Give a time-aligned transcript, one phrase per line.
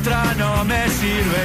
[0.00, 1.38] otra no me sirve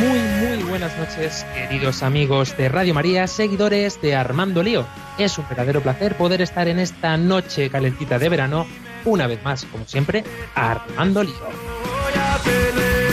[0.00, 4.86] Muy, muy buenas noches, queridos amigos de Radio María, seguidores de Armando Lío.
[5.18, 8.66] Es un verdadero placer poder estar en esta noche calentita de verano,
[9.04, 11.34] una vez más, como siempre, Armando Lío.
[11.34, 13.03] Voy a pelear.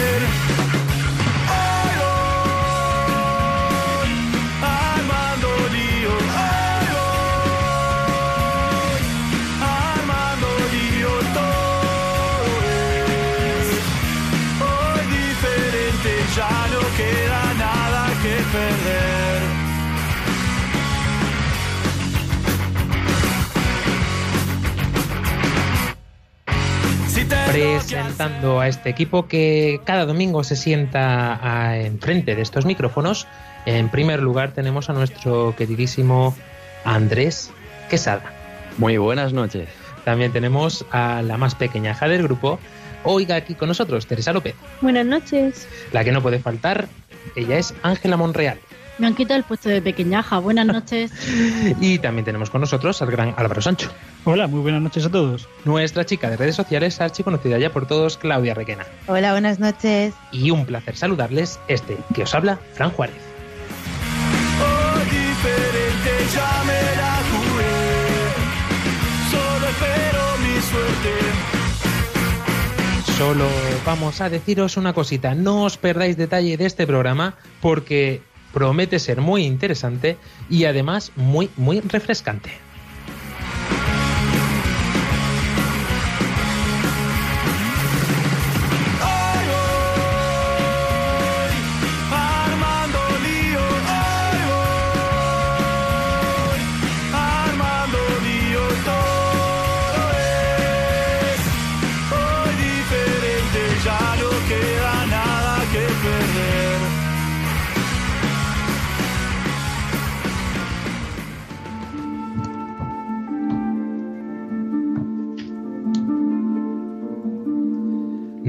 [27.52, 33.27] Presentando a este equipo que cada domingo se sienta a- enfrente de estos micrófonos.
[33.66, 36.35] En primer lugar tenemos a nuestro queridísimo
[36.85, 37.52] Andrés
[37.90, 38.24] Quesada.
[38.77, 39.68] Muy buenas noches.
[40.05, 42.60] También tenemos a la más pequeñaja del grupo,
[43.04, 44.55] oiga aquí con nosotros, Teresa López.
[44.82, 45.68] Buenas noches.
[45.91, 46.88] La que no puede faltar,
[47.36, 48.58] ella es Ángela Monreal.
[49.02, 50.38] Me han quitado el puesto de pequeñaja.
[50.38, 51.12] Buenas noches.
[51.82, 53.90] Y también tenemos con nosotros al gran Álvaro Sancho.
[54.26, 55.49] Hola, muy buenas noches a todos.
[55.66, 58.85] Nuestra chica de redes sociales, archiconocida ya por todos, Claudia Requena.
[59.08, 60.13] Hola, buenas noches.
[60.32, 63.16] Y un placer saludarles, este que os habla, Fran Juárez.
[64.62, 67.74] Hoy diferente ya me la jugué.
[69.31, 71.41] Solo espero mi suerte.
[73.18, 73.47] Solo
[73.84, 78.22] vamos a deciros una cosita, no os perdáis detalle de este programa porque
[78.53, 80.18] promete ser muy interesante
[80.50, 82.52] y además muy, muy refrescante.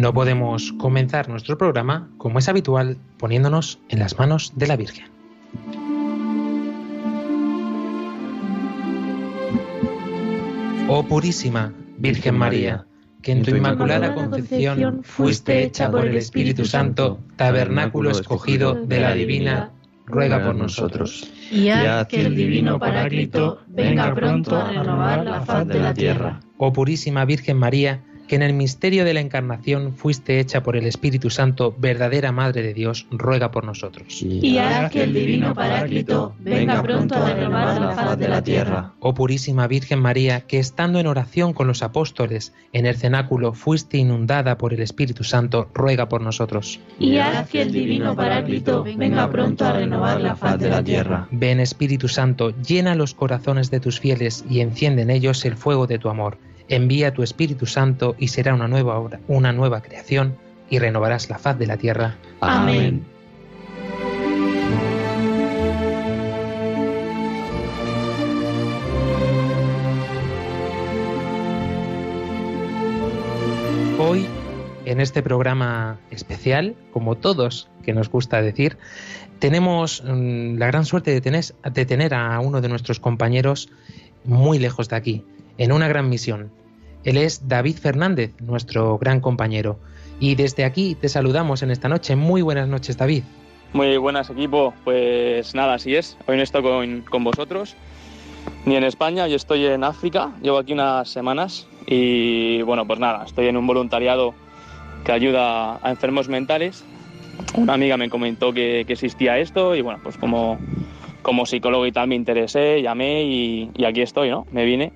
[0.03, 5.05] No podemos comenzar nuestro programa, como es habitual, poniéndonos en las manos de la Virgen.
[10.89, 12.85] Oh purísima Virgen María,
[13.23, 19.15] que en tu inmaculada concepción fuiste hecha por el Espíritu Santo, tabernáculo escogido de la
[19.15, 19.71] divina,
[20.07, 21.31] ruega por nosotros.
[21.49, 26.41] Y haz que el divino Paráclito venga pronto a renovar la faz de la tierra.
[26.59, 30.87] Oh purísima Virgen María, que en el misterio de la encarnación fuiste hecha por el
[30.87, 34.23] Espíritu Santo, verdadera Madre de Dios, ruega por nosotros.
[34.23, 38.93] Y haz que el divino Paráclito venga pronto a renovar la faz de la tierra.
[39.01, 43.99] Oh purísima Virgen María, que estando en oración con los apóstoles en el cenáculo fuiste
[43.99, 46.81] inundada por el Espíritu Santo, ruega por nosotros.
[46.99, 51.29] Y haz que el divino Paráclito venga pronto a renovar la faz de la tierra.
[51.31, 55.87] Ven Espíritu Santo, llena los corazones de tus fieles y enciende en ellos el fuego
[55.87, 56.39] de tu amor.
[56.73, 60.39] Envía tu Espíritu Santo y será una nueva obra, una nueva creación
[60.71, 62.17] y renovarás la faz de la tierra.
[62.41, 63.05] Amén.
[73.99, 74.27] Hoy,
[74.87, 78.79] en este programa especial, como todos que nos gusta decir,
[79.41, 83.69] tenemos mm, la gran suerte de tener, de tener a uno de nuestros compañeros
[84.25, 85.25] muy lejos de aquí,
[85.59, 86.62] en una gran misión.
[87.05, 89.79] Él es David Fernández, nuestro gran compañero.
[90.21, 92.15] Y desde aquí te saludamos en esta noche.
[92.15, 93.25] Muy buenas noches, David.
[93.73, 96.19] Muy buenas equipo, pues nada, así es.
[96.27, 96.63] Hoy no estoy
[97.09, 97.75] con, vosotros,
[98.67, 103.25] ni en España, yo estoy en África, llevo aquí unas semanas y bueno, pues nada,
[103.25, 104.35] estoy en un voluntariado
[105.05, 106.85] que ayuda a enfermos mentales.
[107.57, 110.59] Una amiga me comentó que, que existía esto y bueno, pues como,
[111.23, 114.47] como psicólogo y tal me interesé, llamé y, y aquí estoy, ¿no?
[114.53, 114.93] Me vine.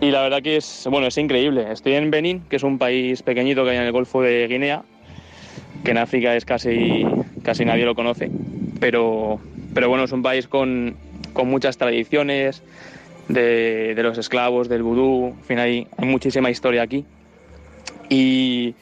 [0.00, 1.66] Y la verdad que es, bueno, es increíble.
[1.72, 4.82] Estoy en Benín, que es un país pequeñito que hay en el Golfo de Guinea,
[5.84, 7.04] que en África es casi,
[7.42, 8.30] casi nadie lo conoce.
[8.78, 9.40] Pero,
[9.74, 10.96] pero bueno, es un país con,
[11.32, 12.62] con muchas tradiciones
[13.28, 17.04] de, de los esclavos, del vudú, en fin, hay, hay muchísima historia aquí.
[18.08, 18.74] Y,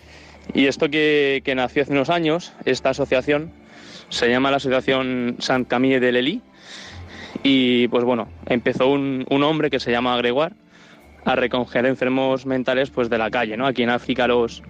[0.54, 3.50] Y esto que, que nació hace unos años, esta asociación,
[4.08, 6.42] se llama la Asociación Saint Camille de Lely.
[7.42, 10.54] Y pues bueno, empezó un, un hombre que se llama Gregoire
[11.28, 13.66] a recoger enfermos mentales pues de la calle, ¿no?
[13.66, 14.62] Aquí en África los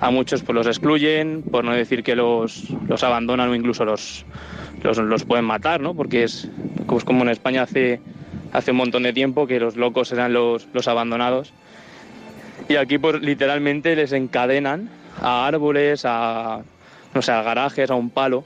[0.00, 4.24] a muchos pues los excluyen, por no decir que los, los abandonan o incluso los,
[4.82, 5.92] los, los pueden matar, ¿no?
[5.94, 6.48] Porque es
[6.86, 8.00] pues como en España hace,
[8.54, 11.52] hace un montón de tiempo que los locos eran los, los abandonados.
[12.70, 14.88] Y aquí pues literalmente les encadenan
[15.20, 16.62] a árboles, a
[17.12, 18.44] no sé, a garajes, a un palo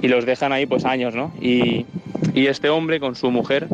[0.00, 1.32] y los dejan ahí pues años, ¿no?
[1.40, 1.86] Y,
[2.34, 3.66] y este hombre con su mujer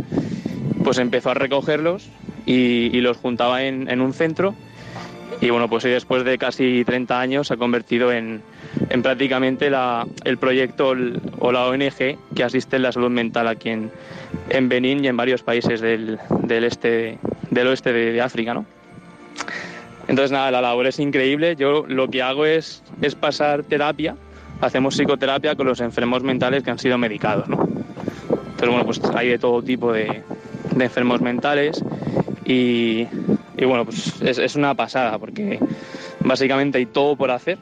[0.84, 2.08] pues empezó a recogerlos
[2.46, 4.54] y, y los juntaba en, en, un centro
[5.40, 8.42] y bueno, pues hoy después de casi 30 años se ha convertido en,
[8.90, 10.94] en prácticamente la, el proyecto
[11.38, 13.90] o la ONG que asiste en la salud mental aquí en,
[14.50, 17.18] en Benín y en varios países del, del, este,
[17.50, 18.66] del oeste de, de África, ¿no?
[20.08, 21.56] Entonces nada, la labor es increíble.
[21.56, 24.16] Yo lo que hago es, es pasar terapia,
[24.60, 27.62] hacemos psicoterapia con los enfermos mentales que han sido medicados, ¿no?
[27.62, 30.22] Entonces bueno, pues hay de todo tipo de,
[30.74, 31.82] de enfermos mentales
[32.52, 33.06] y,
[33.64, 35.60] bueno, pues es, una pasada porque
[36.18, 37.58] básicamente hay todo por hacer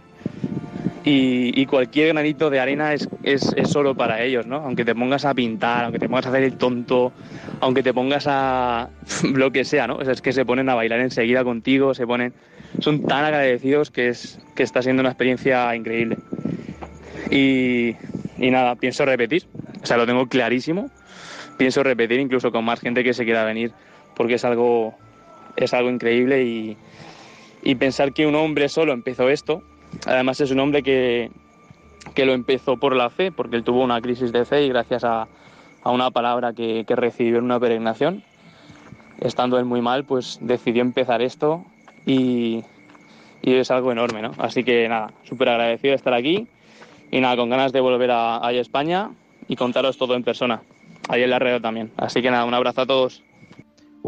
[1.05, 4.57] y, cualquier granito de arena es, es, es, solo para ellos, ¿no?
[4.57, 7.13] Aunque te pongas a pintar, aunque te pongas a hacer el tonto,
[7.61, 8.89] aunque te pongas a
[9.35, 10.01] lo que sea, ¿no?
[10.01, 12.33] Es que se ponen a bailar enseguida contigo, se ponen...
[12.81, 16.19] Son tan agradecidos que, es, que está siendo una experiencia increíble.
[17.31, 17.95] Y,
[18.39, 19.45] y nada, pienso repetir,
[19.83, 20.91] o sea, lo tengo clarísimo,
[21.57, 23.73] pienso repetir incluso con más gente que se quiera venir
[24.19, 24.95] porque es algo,
[25.57, 26.77] es algo increíble y,
[27.63, 29.63] y pensar que un hombre solo empezó esto,
[30.07, 31.31] además es un hombre que,
[32.15, 35.05] que lo empezó por la fe, porque él tuvo una crisis de fe y gracias
[35.05, 35.29] a,
[35.83, 38.25] a una palabra que, que, recibió en una peregrinación,
[39.21, 41.65] estando él muy mal, pues decidió empezar esto
[42.05, 42.65] y,
[43.41, 44.33] y es algo enorme, ¿no?
[44.39, 46.49] Así que nada, súper agradecido de estar aquí
[47.13, 49.11] y nada, con ganas de volver a, a España
[49.47, 50.61] y contaros todo en persona,
[51.09, 51.93] ahí en la red también.
[51.97, 53.23] Así que nada, un abrazo a todos.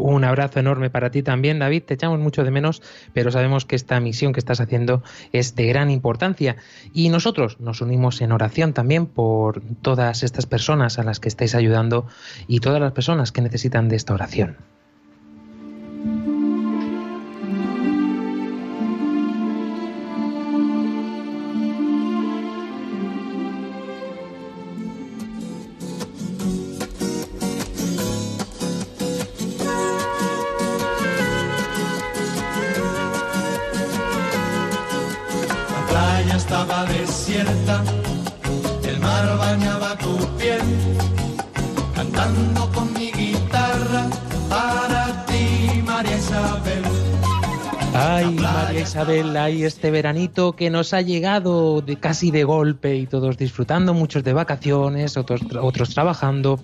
[0.01, 1.83] Un abrazo enorme para ti también, David.
[1.83, 2.81] Te echamos mucho de menos,
[3.13, 6.55] pero sabemos que esta misión que estás haciendo es de gran importancia.
[6.91, 11.53] Y nosotros nos unimos en oración también por todas estas personas a las que estáis
[11.53, 12.07] ayudando
[12.47, 14.57] y todas las personas que necesitan de esta oración.
[49.21, 53.37] María Isabel, ay, este veranito que nos ha llegado de casi de golpe y todos
[53.37, 56.59] disfrutando, muchos de vacaciones, otros, otros trabajando.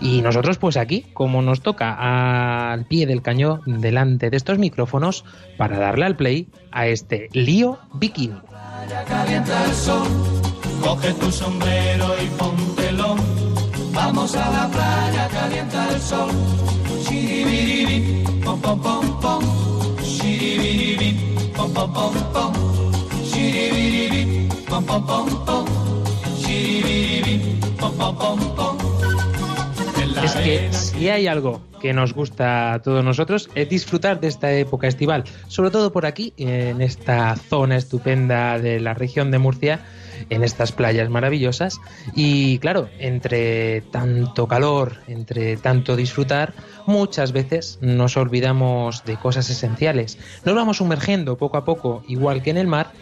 [0.00, 5.24] Y nosotros pues aquí, como nos toca al pie del cañón delante de estos micrófonos
[5.56, 8.34] para darle al play a este lío bikini.
[30.22, 34.52] Es que si hay algo que nos gusta a todos nosotros es disfrutar de esta
[34.52, 39.80] época estival, sobre todo por aquí, en esta zona estupenda de la región de Murcia,
[40.28, 41.80] en estas playas maravillosas.
[42.14, 46.52] Y claro, entre tanto calor, entre tanto disfrutar,
[46.86, 50.18] muchas veces nos olvidamos de cosas esenciales.
[50.44, 52.92] Nos vamos sumergiendo poco a poco, igual que en el mar,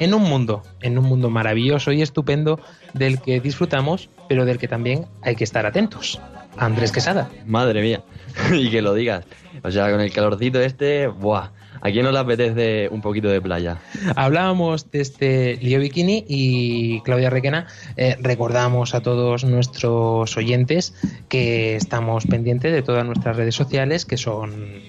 [0.00, 2.58] en un mundo, en un mundo maravilloso y estupendo
[2.94, 6.20] del que disfrutamos, pero del que también hay que estar atentos.
[6.56, 7.28] Andrés Quesada.
[7.46, 8.02] Madre mía,
[8.52, 9.24] y que lo digas.
[9.62, 11.50] O sea, con el calorcito este, ¡buah!
[11.84, 13.76] ¿A quién no le apetece un poquito de playa?
[14.16, 17.66] Hablábamos de este lío bikini y Claudia Requena
[17.98, 20.94] eh, recordamos a todos nuestros oyentes
[21.28, 24.80] que estamos pendientes de todas nuestras redes sociales que son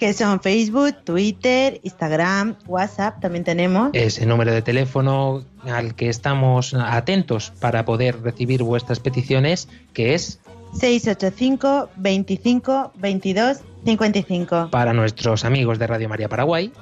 [0.00, 3.90] que son Facebook, Twitter, Instagram, WhatsApp, también tenemos.
[3.92, 10.40] Ese número de teléfono al que estamos atentos para poder recibir vuestras peticiones, que es
[10.72, 14.68] 685 25 22 55.
[14.70, 16.72] Para nuestros amigos de Radio María Paraguay.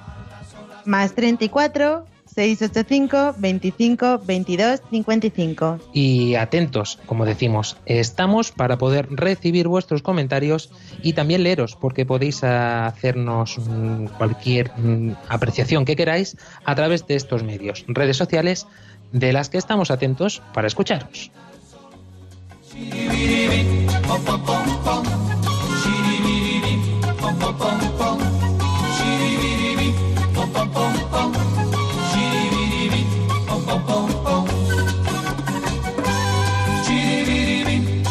[0.85, 2.07] Más 34
[2.39, 5.81] 685 25 22 55.
[5.93, 10.71] Y atentos, como decimos, estamos para poder recibir vuestros comentarios
[11.03, 17.17] y también leeros, porque podéis hacernos mm, cualquier mm, apreciación que queráis a través de
[17.17, 18.67] estos medios, redes sociales,
[19.11, 21.33] de las que estamos atentos para escucharos.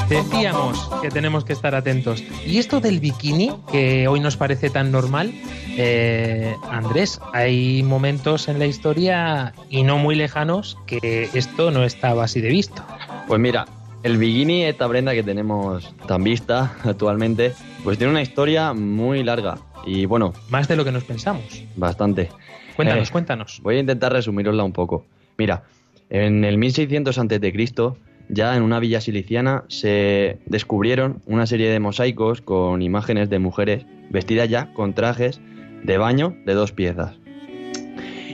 [0.09, 2.24] Decíamos que tenemos que estar atentos.
[2.45, 5.33] Y esto del bikini, que hoy nos parece tan normal,
[5.77, 12.24] eh, Andrés, hay momentos en la historia y no muy lejanos que esto no estaba
[12.24, 12.81] así de visto.
[13.27, 13.65] Pues mira,
[14.03, 17.53] el bikini, esta prenda que tenemos tan vista actualmente,
[17.84, 19.57] pues tiene una historia muy larga.
[19.86, 20.34] Y bueno.
[20.50, 21.63] Más de lo que nos pensamos.
[21.75, 22.29] Bastante.
[22.75, 23.60] Cuéntanos, Eh, cuéntanos.
[23.63, 25.05] Voy a intentar resumirosla un poco.
[25.38, 25.63] Mira,
[26.10, 27.93] en el 1600 a.C.,
[28.29, 33.86] ya en una villa siliciana se descubrieron una serie de mosaicos con imágenes de mujeres
[34.10, 35.39] vestidas ya con trajes
[35.84, 37.15] de baño de dos piezas.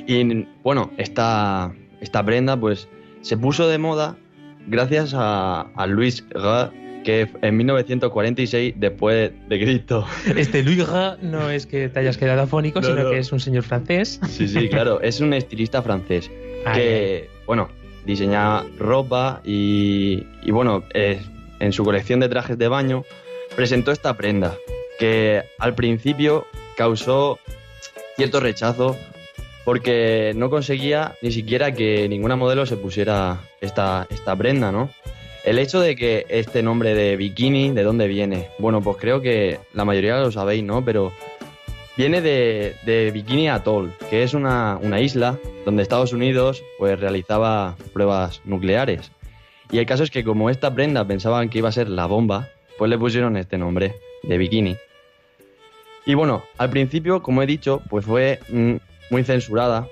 [0.08, 2.88] Y bueno, esta, esta prenda pues
[3.22, 4.18] se puso de moda
[4.68, 6.72] gracias a, a Louis Gras,
[7.04, 10.06] que en 1946 después de Cristo
[10.36, 13.10] Este Louis Gras no es que te hayas quedado afónico, No, sino no.
[13.12, 14.20] que es un señor francés.
[14.30, 15.02] Sí, sí, claro.
[15.02, 16.30] Es un estilista francés
[16.74, 17.70] que, bueno,
[18.06, 21.20] diseña ropa y, y, bueno, eh,
[21.60, 23.04] en su colección de trajes de baño
[23.56, 24.56] presentó esta prenda
[25.00, 26.46] que al principio
[26.78, 27.40] causó
[28.16, 28.98] cierto rechazo
[29.66, 34.90] porque no conseguía ni siquiera que ninguna modelo se pusiera esta, esta prenda, ¿no?
[35.44, 38.50] El hecho de que este nombre de bikini, ¿de dónde viene?
[38.60, 40.86] Bueno, pues creo que la mayoría lo sabéis, ¿no?
[40.86, 41.12] Pero
[41.96, 48.42] Viene de, Bikini Atoll, que es una, una isla donde Estados Unidos pues, realizaba pruebas
[48.46, 49.12] nucleares.
[49.72, 52.50] Y el caso es que como esta prenda pensaban que iba a ser la bomba,
[52.80, 54.76] pues le pusieron este nombre, de bikini.
[56.06, 58.76] Y bueno, al principio, como he dicho, pues fue mm,
[59.12, 59.88] muy censurada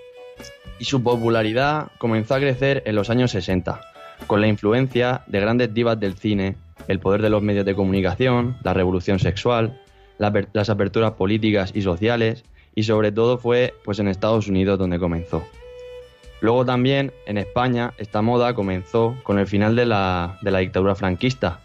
[0.79, 3.79] y su popularidad comenzó a crecer en los años 60,
[4.27, 6.55] con la influencia de grandes divas del cine,
[6.87, 9.79] el poder de los medios de comunicación, la revolución sexual,
[10.17, 12.43] la las aperturas políticas y sociales
[12.75, 15.43] y sobre todo fue pues en Estados Unidos donde comenzó.
[16.41, 20.95] Luego también en España esta moda comenzó con el final de la, de la dictadura
[20.95, 21.59] franquista,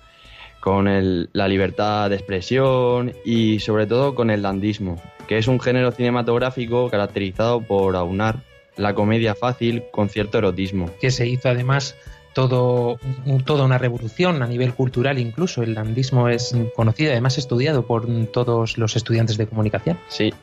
[0.60, 5.60] con el- la libertad de expresión y sobre todo con el dandismo, que es un
[5.60, 8.40] género cinematográfico caracterizado por aunar
[8.76, 10.90] la comedia fácil con cierto erotismo.
[11.00, 11.96] que se hizo además
[12.36, 15.62] todo, un- toda una revolución a nivel cultural incluso.
[15.62, 19.98] El dandismo es conocido y además estudiado por todos los estudiantes de comunicación.
[20.08, 20.34] Sí.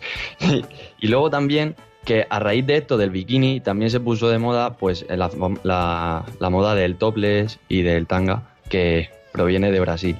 [0.99, 4.73] y luego también que a raíz de esto del bikini también se puso de moda
[4.73, 5.29] pues la,
[5.63, 10.17] la- la moda del topless y del tanga que proviene de Brasil.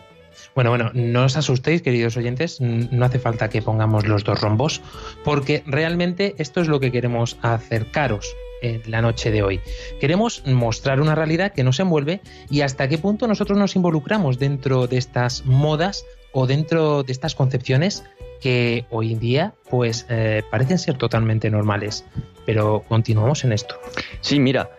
[0.53, 4.81] Bueno, bueno, no os asustéis, queridos oyentes, no hace falta que pongamos los dos rombos,
[5.23, 8.27] porque realmente esto es lo que queremos acercaros
[8.63, 9.59] en la noche de hoy.
[9.99, 14.87] Queremos mostrar una realidad que nos envuelve y hasta qué punto nosotros nos involucramos dentro
[14.87, 18.03] de estas modas o dentro de estas concepciones
[18.41, 22.05] que hoy en día pues eh, parecen ser totalmente normales.
[22.45, 23.75] Pero continuamos en esto.
[24.21, 24.71] Sí, mira,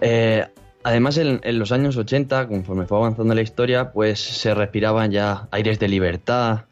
[0.00, 0.46] eh,
[0.84, 5.78] además en, los años 80, conforme fue avanzando la historia, pues se respiraban ya aires
[5.78, 6.66] de libertad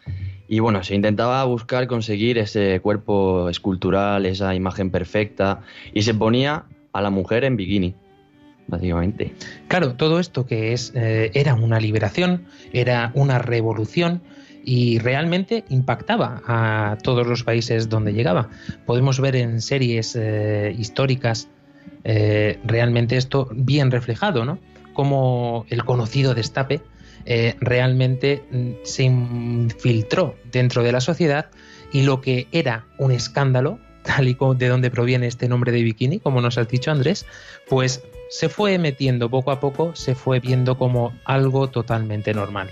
[0.48, 5.60] y bueno, se intentaba buscar conseguir ese cuerpo escultural, esa imagen perfecta
[5.92, 7.94] y se ponía a la mujer en bikini,
[8.66, 9.34] básicamente.
[9.68, 14.22] Claro, todo esto que es eh, era una liberación, era una revolución
[14.64, 18.48] y realmente impactaba a todos los países donde llegaba.
[18.84, 21.48] Podemos ver en series eh, históricas
[22.04, 24.58] eh, realmente esto bien reflejado, ¿no?
[24.92, 26.80] Como el conocido destape
[27.26, 31.50] eh, realmente mm, se infiltró dentro de la sociedad
[31.92, 35.82] y lo que era un escándalo, tal y como de donde proviene este nombre de
[35.82, 37.26] bikini, como nos has dicho Andrés,
[37.68, 42.70] pues se fue metiendo poco a poco, se fue viendo como algo totalmente normal.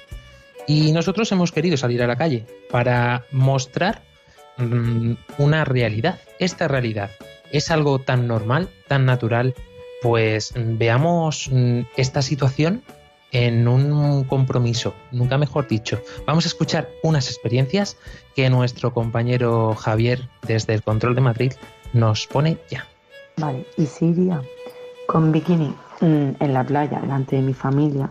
[0.67, 4.03] Y nosotros hemos querido salir a la calle para mostrar
[4.57, 6.21] mm, una realidad.
[6.39, 7.11] Esta realidad
[7.53, 9.55] es algo tan normal, tan natural,
[10.01, 11.51] pues mm, veamos
[11.97, 12.83] esta situación
[13.35, 16.01] en un compromiso, nunca mejor dicho.
[16.25, 17.97] Vamos a escuchar unas experiencias
[18.37, 21.53] que nuestro compañero Javier desde el Control de Madrid
[21.93, 22.87] nos pone ya.
[23.37, 24.41] Vale, y si iría
[25.09, 28.09] con bikini mm, en la playa delante de mi familia,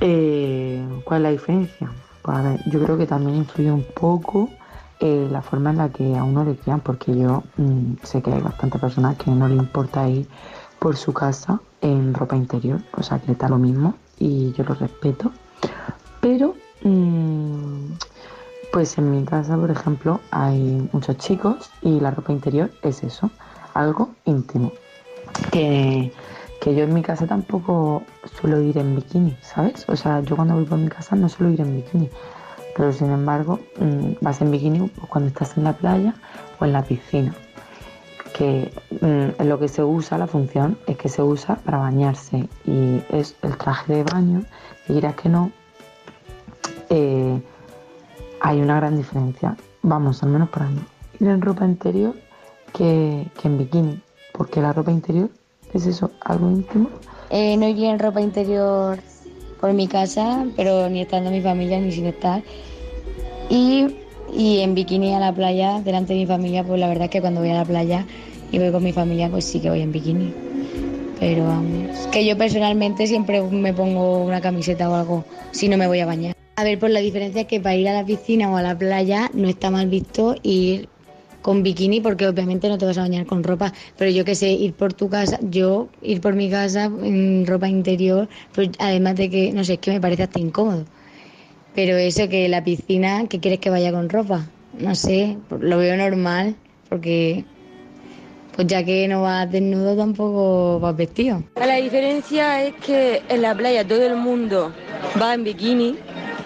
[0.00, 1.92] eh, ¿cuál es la diferencia?
[2.22, 4.48] Pues a ver, yo creo que también influye un poco
[5.00, 8.32] eh, la forma en la que a uno le crían, porque yo mm, sé que
[8.32, 10.26] hay bastantes personas que no le importa ir
[10.78, 14.74] por su casa en ropa interior, o sea que está lo mismo y yo lo
[14.74, 15.32] respeto.
[16.20, 17.92] Pero, mm,
[18.72, 23.30] pues en mi casa, por ejemplo, hay muchos chicos y la ropa interior es eso,
[23.74, 24.72] algo íntimo.
[25.50, 26.12] Que,
[26.60, 28.04] que yo en mi casa tampoco
[28.40, 29.84] suelo ir en bikini, ¿sabes?
[29.88, 32.08] O sea, yo cuando voy por mi casa no suelo ir en bikini.
[32.76, 36.14] Pero sin embargo, mm, vas en bikini cuando estás en la playa
[36.60, 37.34] o en la piscina.
[38.36, 42.48] Que mm, lo que se usa, la función, es que se usa para bañarse.
[42.66, 44.44] Y es el traje de baño,
[44.88, 45.50] y dirás que no,
[46.90, 47.40] eh,
[48.40, 49.56] hay una gran diferencia.
[49.82, 50.80] Vamos, al menos para mí.
[51.20, 52.14] Ir en ropa interior
[52.72, 54.02] que, que en bikini.
[54.32, 55.30] Porque la ropa interior
[55.74, 56.88] es eso, algo íntimo.
[57.30, 58.98] Eh, no iría en ropa interior
[59.60, 62.42] por mi casa, pero ni estando mi familia ni sin estar.
[63.48, 63.96] Y,
[64.32, 67.20] y en bikini a la playa, delante de mi familia, pues la verdad es que
[67.20, 68.06] cuando voy a la playa
[68.50, 70.32] y voy con mi familia, pues sí que voy en bikini.
[71.20, 75.86] Pero vamos, que yo personalmente siempre me pongo una camiseta o algo si no me
[75.86, 76.34] voy a bañar.
[76.56, 78.76] A ver, por la diferencia es que para ir a la piscina o a la
[78.76, 80.88] playa no está mal visto ir
[81.42, 84.50] con bikini porque obviamente no te vas a bañar con ropa, pero yo que sé,
[84.50, 89.28] ir por tu casa, yo ir por mi casa en ropa interior, pues además de
[89.28, 90.84] que, no sé, es que me parece hasta incómodo.
[91.74, 94.46] Pero eso que la piscina, que quieres que vaya con ropa?
[94.78, 96.56] No sé, lo veo normal
[96.88, 97.44] porque
[98.54, 101.42] pues ya que no vas desnudo tampoco vas vestido.
[101.56, 104.72] La diferencia es que en la playa todo el mundo
[105.20, 105.96] va en bikini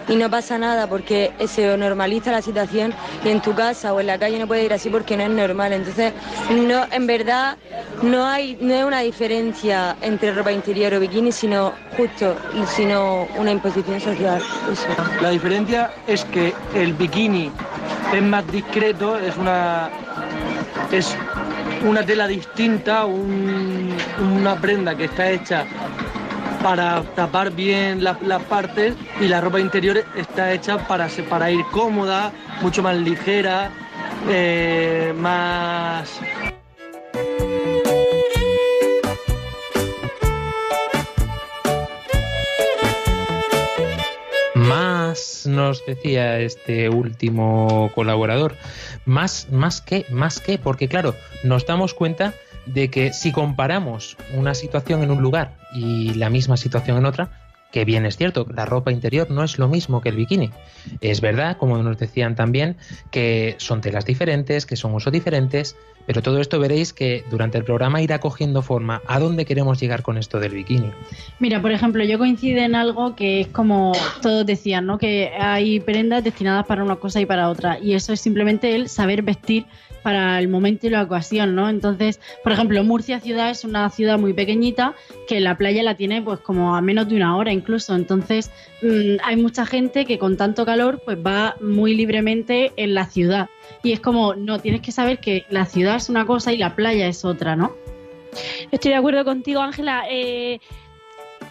[0.08, 2.94] y no pasa nada porque se normaliza la situación
[3.24, 5.30] y en tu casa o en la calle no puedes ir así porque no es
[5.30, 5.72] normal.
[5.72, 6.12] Entonces,
[6.50, 7.56] no, en verdad
[8.02, 12.36] no hay no es una diferencia entre ropa interior o bikini, sino justo,
[12.74, 14.40] sino una imposición social.
[15.20, 17.50] La diferencia es que el bikini
[18.14, 19.90] es más discreto, es una
[20.92, 21.16] es
[21.84, 25.64] una tela distinta, una prenda que está hecha
[26.66, 28.16] para tapar bien las,
[28.48, 33.70] partes y la ropa interior está hecha para, para ir cómoda, mucho más ligera,
[34.28, 36.20] eh, más...
[44.56, 48.56] Más nos decía este último colaborador,
[49.04, 51.14] más, más que, más que, porque claro,
[51.44, 52.34] nos damos cuenta
[52.66, 57.30] de que si comparamos una situación en un lugar y la misma situación en otra,
[57.72, 60.50] que bien es cierto, la ropa interior no es lo mismo que el bikini.
[61.00, 62.76] Es verdad, como nos decían también,
[63.10, 65.76] que son telas diferentes, que son usos diferentes,
[66.06, 69.02] pero todo esto veréis que durante el programa irá cogiendo forma.
[69.06, 70.90] ¿A dónde queremos llegar con esto del bikini?
[71.40, 74.98] Mira, por ejemplo, yo coincido en algo que es como todos decían, ¿no?
[74.98, 77.78] Que hay prendas destinadas para una cosa y para otra.
[77.80, 79.66] Y eso es simplemente el saber vestir
[80.06, 81.68] para el momento y la ocasión, ¿no?
[81.68, 84.94] Entonces, por ejemplo, Murcia ciudad es una ciudad muy pequeñita
[85.26, 87.96] que la playa la tiene pues como a menos de una hora incluso.
[87.96, 93.06] Entonces, mm, hay mucha gente que con tanto calor pues va muy libremente en la
[93.06, 93.48] ciudad.
[93.82, 96.76] Y es como, no, tienes que saber que la ciudad es una cosa y la
[96.76, 97.74] playa es otra, ¿no?
[98.70, 100.04] Estoy de acuerdo contigo, Ángela.
[100.08, 100.60] Eh,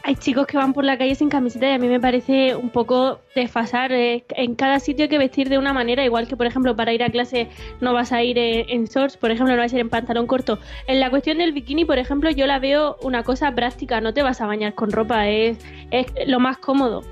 [0.08, 2.70] hay chicos que van por la calle sin camiseta y a mí me parece un
[2.70, 3.92] poco desfasar.
[3.92, 6.94] Eh, en cada sitio hay que vestir de una manera, igual que por ejemplo para
[6.94, 7.48] ir a clase
[7.82, 10.60] no vas a ir en, shorts, por ejemplo no vas a ir en pantalón corto.
[10.86, 14.22] En la cuestión del bikini, por ejemplo, yo la veo una cosa práctica, no te
[14.22, 15.58] vas a bañar con ropa, es,
[15.90, 17.04] es lo más cómodo,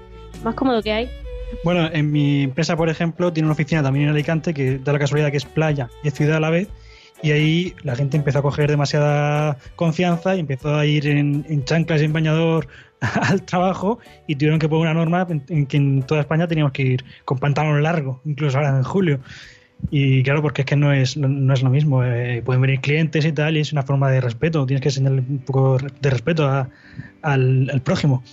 [0.43, 1.09] más cómodo que hay.
[1.63, 4.99] Bueno, en mi empresa, por ejemplo, tiene una oficina también en Alicante que da la
[4.99, 6.67] casualidad que es playa y es ciudad a la vez
[7.23, 12.01] y ahí la gente empezó a coger demasiada confianza y empezó a ir en, chanclas
[12.01, 12.67] y en bañador
[12.99, 16.83] al trabajo y tuvieron que poner una norma en, que en toda España teníamos que
[16.83, 19.21] ir con pantalón largo, incluso ahora en julio.
[19.89, 22.03] Y claro, porque es que no es, no es lo mismo.
[22.05, 24.65] Eh, pueden venir clientes y tal, y es una forma de respeto.
[24.65, 28.23] Tienes que enseñarle un poco de respeto al, al prójimo.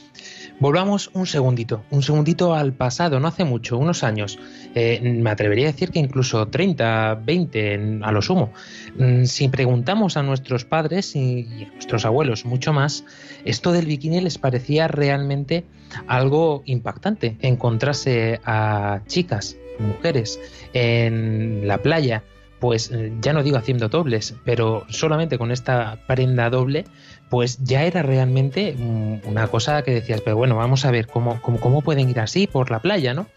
[0.60, 4.38] Volvamos un segundito, un segundito al pasado, no hace mucho, unos años.
[4.74, 8.52] Eh, me atrevería a decir que incluso 30, 20 a lo sumo.
[8.98, 13.06] Mm, si preguntamos a nuestros padres y a nuestros abuelos mucho más,
[13.46, 15.64] esto del bikini les parecía realmente
[16.06, 17.38] algo impactante.
[17.40, 20.38] Encontrarse a chicas, mujeres,
[20.74, 22.22] en la playa,
[22.58, 26.84] pues eh, ya no digo haciendo dobles, pero solamente con esta prenda doble,
[27.30, 31.40] pues ya era realmente mm, una cosa que decías, pero bueno, vamos a ver cómo,
[31.40, 33.28] cómo, pueden ir así por la playa, ¿no?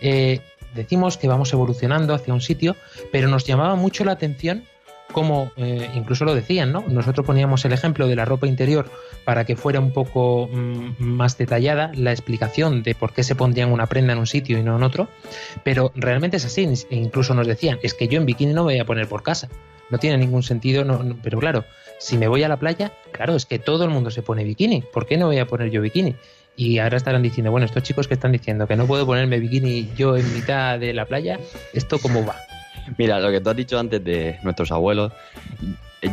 [0.00, 0.40] Eh,
[0.74, 2.74] decimos que vamos evolucionando hacia un sitio,
[3.12, 4.64] pero nos llamaba mucho la atención
[5.12, 6.82] como eh, incluso lo decían, ¿no?
[6.88, 8.90] Nosotros poníamos el ejemplo de la ropa interior
[9.24, 13.70] para que fuera un poco mm, más detallada la explicación de por qué se pondrían
[13.70, 15.08] una prenda en un sitio y no en otro,
[15.62, 18.72] pero realmente es así, e incluso nos decían, es que yo en bikini no me
[18.72, 19.48] voy a poner por casa,
[19.90, 21.66] no tiene ningún sentido, no, pero claro,
[22.02, 24.82] si me voy a la playa, claro, es que todo el mundo se pone bikini,
[24.92, 26.16] ¿por qué no voy a poner yo bikini?
[26.56, 29.88] Y ahora estarán diciendo, bueno, estos chicos que están diciendo que no puedo ponerme bikini
[29.96, 31.38] yo en mitad de la playa,
[31.72, 32.34] ¿esto cómo va?
[32.98, 35.12] Mira, lo que tú has dicho antes de nuestros abuelos,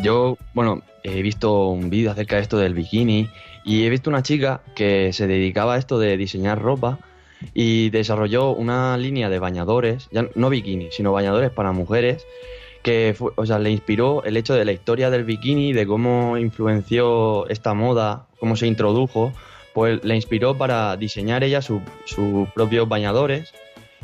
[0.03, 3.27] yo, bueno, he visto un vídeo acerca de esto del bikini
[3.65, 6.99] y he visto una chica que se dedicaba a esto de diseñar ropa
[7.55, 12.27] y desarrolló una línea de bañadores, ya no bikini, sino bañadores para mujeres
[12.83, 17.47] que o sea, le inspiró el hecho de la historia del bikini, de cómo influenció
[17.49, 19.33] esta moda, cómo se introdujo,
[19.73, 21.81] pues le inspiró para diseñar ella sus
[22.53, 23.53] propios bañadores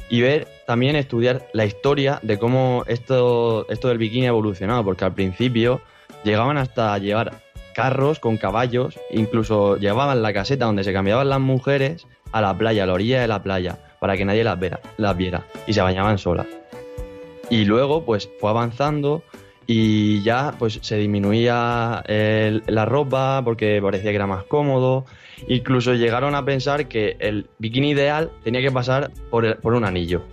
[0.10, 5.06] y ver también estudiar la historia de cómo esto, esto del bikini ha evolucionado, porque
[5.06, 5.82] al principio
[6.24, 7.42] llegaban hasta llevar
[7.74, 12.84] carros con caballos, incluso llevaban la caseta donde se cambiaban las mujeres a la playa,
[12.84, 14.58] a la orilla de la playa, para que nadie las,
[14.98, 16.48] las viera y se bañaban solas.
[17.50, 19.24] Y luego pues fue avanzando
[19.68, 25.06] y ya pues se disminuía la ropa porque parecía que era más cómodo.
[25.48, 30.24] Incluso llegaron a pensar que el bikini ideal tenía que pasar por, por un anillo.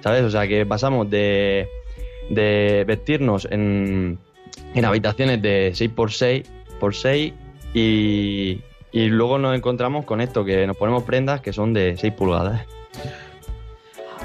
[0.00, 0.22] ¿Sabes?
[0.22, 1.68] O sea que pasamos de,
[2.30, 4.18] de vestirnos en,
[4.74, 6.44] en habitaciones de 6x6
[6.78, 7.34] por 6
[7.74, 8.60] y,
[8.92, 12.66] y luego nos encontramos con esto, que nos ponemos prendas que son de 6 pulgadas.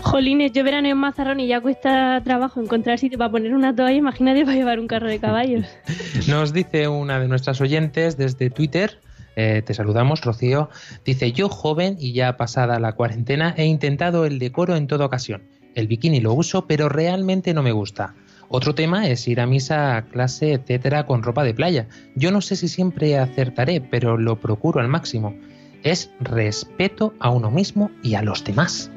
[0.06, 3.98] Jolines, yo verano en Mazarrón y ya cuesta trabajo encontrar sitio para poner una toalla,
[3.98, 5.66] imagínate para llevar un carro de caballos.
[6.28, 9.00] Nos dice una de nuestras oyentes desde Twitter,
[9.36, 10.70] eh, te saludamos, Rocío,
[11.04, 15.42] dice, yo joven y ya pasada la cuarentena he intentado el decoro en toda ocasión.
[15.74, 18.14] El bikini lo uso, pero realmente no me gusta.
[18.48, 21.88] Otro tema es ir a misa, clase, etcétera, con ropa de playa.
[22.16, 25.36] Yo no sé si siempre acertaré, pero lo procuro al máximo.
[25.82, 28.92] Es respeto a uno mismo y a los demás.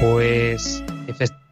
[0.00, 0.82] Pues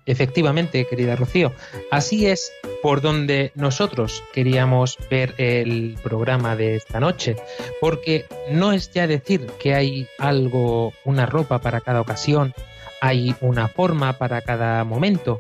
[0.07, 1.53] efectivamente, querida Rocío,
[1.91, 2.53] así es
[2.83, 7.37] por donde nosotros queríamos ver el programa de esta noche,
[7.81, 12.55] porque no es ya decir que hay algo, una ropa para cada ocasión,
[13.01, 15.39] hay una forma para cada momento,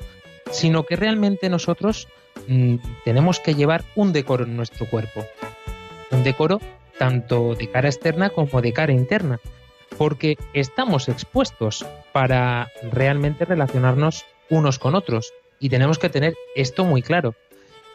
[0.50, 2.08] sino que realmente nosotros
[2.46, 5.24] mm, tenemos que llevar un decoro en nuestro cuerpo.
[6.10, 6.60] Un decoro
[6.98, 9.40] tanto de cara externa como de cara interna,
[9.96, 17.02] porque estamos expuestos para realmente relacionarnos unos con otros y tenemos que tener esto muy
[17.02, 17.34] claro.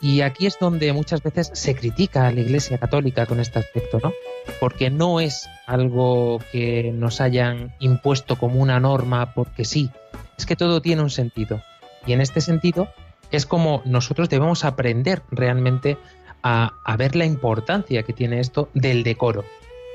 [0.01, 3.99] Y aquí es donde muchas veces se critica a la Iglesia Católica con este aspecto,
[4.03, 4.11] ¿no?
[4.59, 9.91] Porque no es algo que nos hayan impuesto como una norma porque sí,
[10.37, 11.61] es que todo tiene un sentido.
[12.05, 12.87] Y en este sentido
[13.31, 15.97] es como nosotros debemos aprender realmente
[16.43, 19.43] a, a ver la importancia que tiene esto del decoro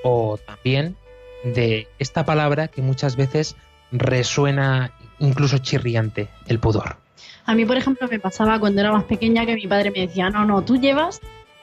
[0.02, 0.96] o también
[1.44, 3.56] de esta palabra que muchas veces
[3.92, 6.96] resuena incluso chirriante, el pudor.
[7.46, 10.30] A mí, por ejemplo, me pasaba cuando era más pequeña que mi padre me decía,
[10.30, 11.20] no, no, tú llevas,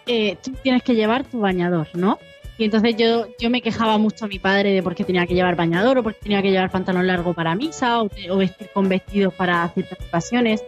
[0.07, 2.19] eh, tú tienes que llevar tu bañador, ¿no?
[2.57, 5.33] Y entonces yo, yo me quejaba mucho a mi padre de por qué tenía que
[5.33, 8.87] llevar bañador o por qué tenía que llevar pantalón largo para misa o, vestir con
[8.87, 10.63] vestidos para ciertas ocasiones.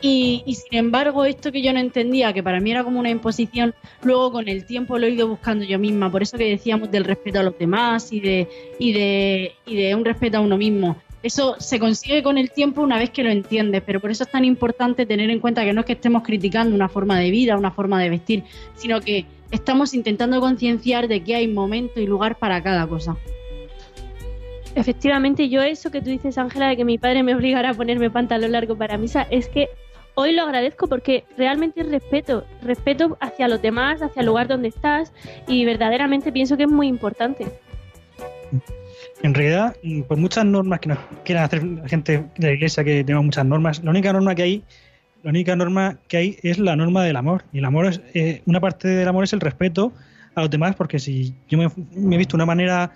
[0.00, 3.10] Y, y, sin embargo, esto que yo no entendía, que para mí era como una
[3.10, 6.10] imposición, luego con el tiempo lo he ido buscando yo misma.
[6.10, 9.94] Por eso que decíamos del respeto a los demás y de, y de, y de
[9.94, 10.96] un respeto a uno mismo.
[11.22, 14.30] Eso se consigue con el tiempo una vez que lo entiendes, pero por eso es
[14.30, 17.56] tan importante tener en cuenta que no es que estemos criticando una forma de vida,
[17.56, 18.44] una forma de vestir,
[18.76, 23.16] sino que estamos intentando concienciar de que hay momento y lugar para cada cosa.
[24.74, 28.10] Efectivamente, yo eso que tú dices, Ángela, de que mi padre me obligara a ponerme
[28.10, 29.68] pantalón largo para misa, es que
[30.14, 35.12] hoy lo agradezco porque realmente respeto, respeto hacia los demás, hacia el lugar donde estás
[35.48, 37.46] y verdaderamente pienso que es muy importante
[39.22, 42.84] en realidad, mm, por muchas normas que nos quieran hacer la gente de la iglesia,
[42.84, 44.64] que tenemos muchas normas, la única norma que hay,
[45.26, 47.42] la única norma que hay es la norma del amor.
[47.52, 49.92] Y el amor es, eh, una parte del amor es el respeto
[50.36, 51.64] a los demás, porque si yo me,
[52.14, 52.92] he visto de una manera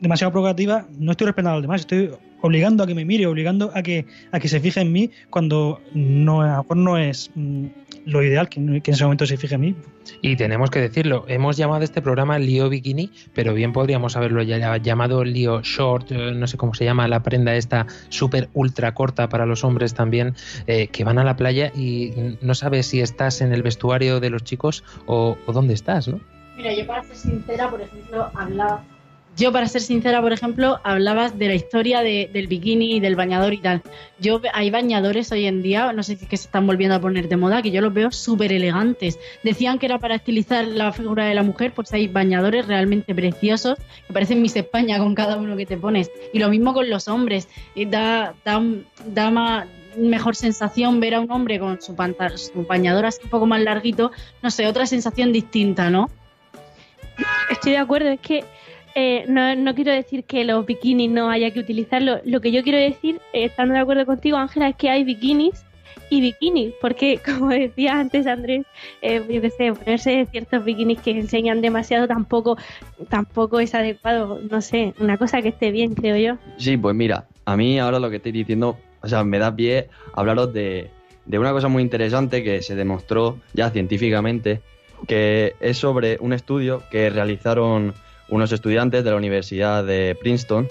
[0.00, 2.10] demasiado provocativa, no estoy respetando a los demás, estoy
[2.40, 5.82] obligando a que me mire, obligando a que, a que se fije en mí cuando
[5.92, 7.66] no, no es mm,
[8.06, 9.76] lo ideal, que, que en ese momento se fije en mí.
[10.20, 14.42] Y tenemos que decirlo, hemos llamado a este programa lío bikini, pero bien podríamos haberlo
[14.42, 18.94] ya llamado lío short, eh, no sé cómo se llama la prenda esta súper ultra
[18.94, 20.34] corta para los hombres también,
[20.66, 24.30] eh, que van a la playa y no sabes si estás en el vestuario de
[24.30, 26.20] los chicos o, o dónde estás, ¿no?
[26.56, 28.84] Mira, yo para ser sincera, por ejemplo, hablaba
[29.36, 33.16] yo, para ser sincera, por ejemplo, hablabas de la historia de- del bikini y del
[33.16, 33.82] bañador y tal.
[34.18, 37.00] Yo hay bañadores hoy en día, no sé si es que se están volviendo a
[37.00, 39.18] poner de moda, que yo los veo súper elegantes.
[39.42, 43.78] Decían que era para estilizar la figura de la mujer, pues hay bañadores realmente preciosos
[44.06, 46.10] que parecen Miss España con cada uno que te pones.
[46.32, 47.48] Y lo mismo con los hombres.
[47.74, 48.62] Da, da,
[49.06, 49.66] da más
[49.96, 51.94] mejor sensación ver a un hombre con su,
[52.36, 54.10] su bañador así un poco más larguito,
[54.42, 56.08] no sé, otra sensación distinta, ¿no?
[57.50, 58.44] Estoy de acuerdo, es que
[58.94, 62.20] eh, no, no quiero decir que los bikinis no haya que utilizarlos.
[62.24, 65.64] Lo que yo quiero decir, eh, estando de acuerdo contigo, Ángela, es que hay bikinis
[66.10, 68.66] y bikinis, porque como decía antes Andrés,
[69.00, 72.58] eh, yo qué sé, ponerse ciertos bikinis que enseñan demasiado tampoco,
[73.08, 76.38] tampoco es adecuado, no sé, una cosa que esté bien, creo yo.
[76.58, 79.88] Sí, pues mira, a mí ahora lo que estoy diciendo, o sea, me da pie
[80.12, 80.90] hablaros de,
[81.24, 84.60] de una cosa muy interesante que se demostró ya científicamente,
[85.06, 87.94] que es sobre un estudio que realizaron
[88.32, 90.68] unos estudiantes de la Universidad de Princeton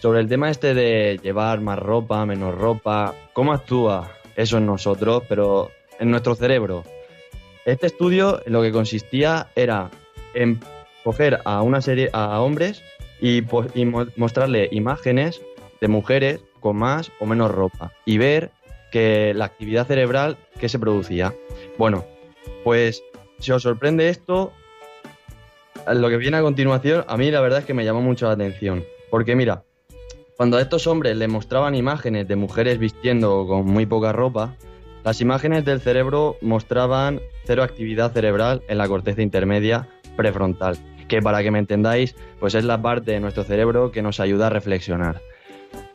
[0.00, 5.22] sobre el tema este de llevar más ropa, menos ropa, cómo actúa eso en nosotros,
[5.28, 6.84] pero en nuestro cerebro.
[7.64, 9.90] Este estudio lo que consistía era
[10.34, 10.60] en
[11.04, 12.82] coger a una serie a hombres
[13.20, 13.42] y,
[13.74, 15.40] y mo- mostrarle imágenes
[15.80, 18.50] de mujeres con más o menos ropa y ver
[18.90, 21.32] que la actividad cerebral que se producía.
[21.78, 22.04] Bueno,
[22.64, 23.02] pues
[23.38, 24.52] si os sorprende esto,
[25.94, 28.32] lo que viene a continuación, a mí la verdad es que me llamó mucho la
[28.32, 28.84] atención.
[29.10, 29.62] Porque mira,
[30.36, 34.56] cuando a estos hombres les mostraban imágenes de mujeres vistiendo con muy poca ropa,
[35.04, 41.42] las imágenes del cerebro mostraban cero actividad cerebral en la corteza intermedia prefrontal, que para
[41.42, 45.22] que me entendáis, pues es la parte de nuestro cerebro que nos ayuda a reflexionar.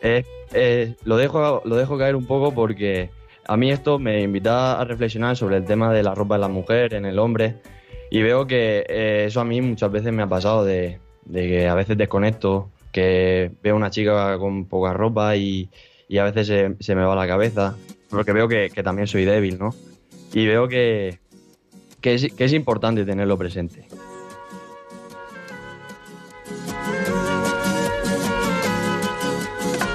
[0.01, 0.23] Eh,
[0.54, 3.10] eh, lo, dejo, lo dejo caer un poco porque
[3.47, 6.47] a mí esto me invita a reflexionar sobre el tema de la ropa de la
[6.47, 7.58] mujer, en el hombre,
[8.12, 11.67] y veo que eh, eso a mí muchas veces me ha pasado de, de que
[11.69, 15.69] a veces desconecto, que veo una chica con poca ropa y,
[16.10, 17.78] y a veces se, se me va la cabeza,
[18.10, 19.74] porque veo que, que también soy débil, ¿no?
[20.34, 21.19] Y veo que,
[22.02, 23.88] que, es, que es importante tenerlo presente.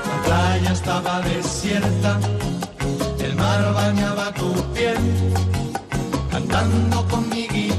[0.07, 2.19] La playa estaba desierta,
[3.23, 4.97] el mar bañaba tu piel,
[6.31, 7.76] cantando con mi guitarra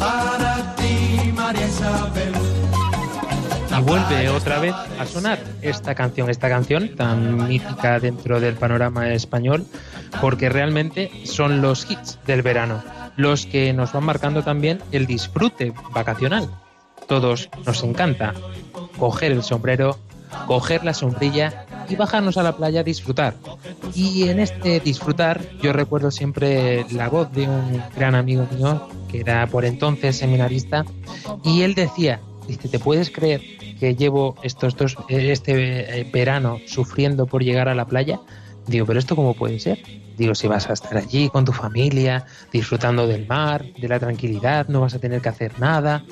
[0.00, 2.32] para ti, María Isabel.
[3.78, 9.12] Y vuelve otra vez a sonar esta canción, esta canción tan mítica dentro del panorama
[9.12, 9.64] español,
[10.20, 12.82] porque realmente son los hits del verano,
[13.16, 16.50] los que nos van marcando también el disfrute vacacional.
[17.06, 18.34] Todos nos encanta
[18.98, 19.98] coger el sombrero,
[20.46, 23.34] coger la sombrilla y bajarnos a la playa a disfrutar.
[23.94, 29.20] Y en este disfrutar yo recuerdo siempre la voz de un gran amigo mío, que
[29.20, 30.84] era por entonces seminarista,
[31.42, 33.42] y él decía, dice, ¿te puedes creer
[33.78, 38.20] que llevo estos dos, este eh, verano sufriendo por llegar a la playa?
[38.66, 39.78] Digo, ¿pero esto cómo puede ser?
[40.16, 44.68] Digo, si vas a estar allí con tu familia, disfrutando del mar, de la tranquilidad,
[44.68, 46.04] no vas a tener que hacer nada,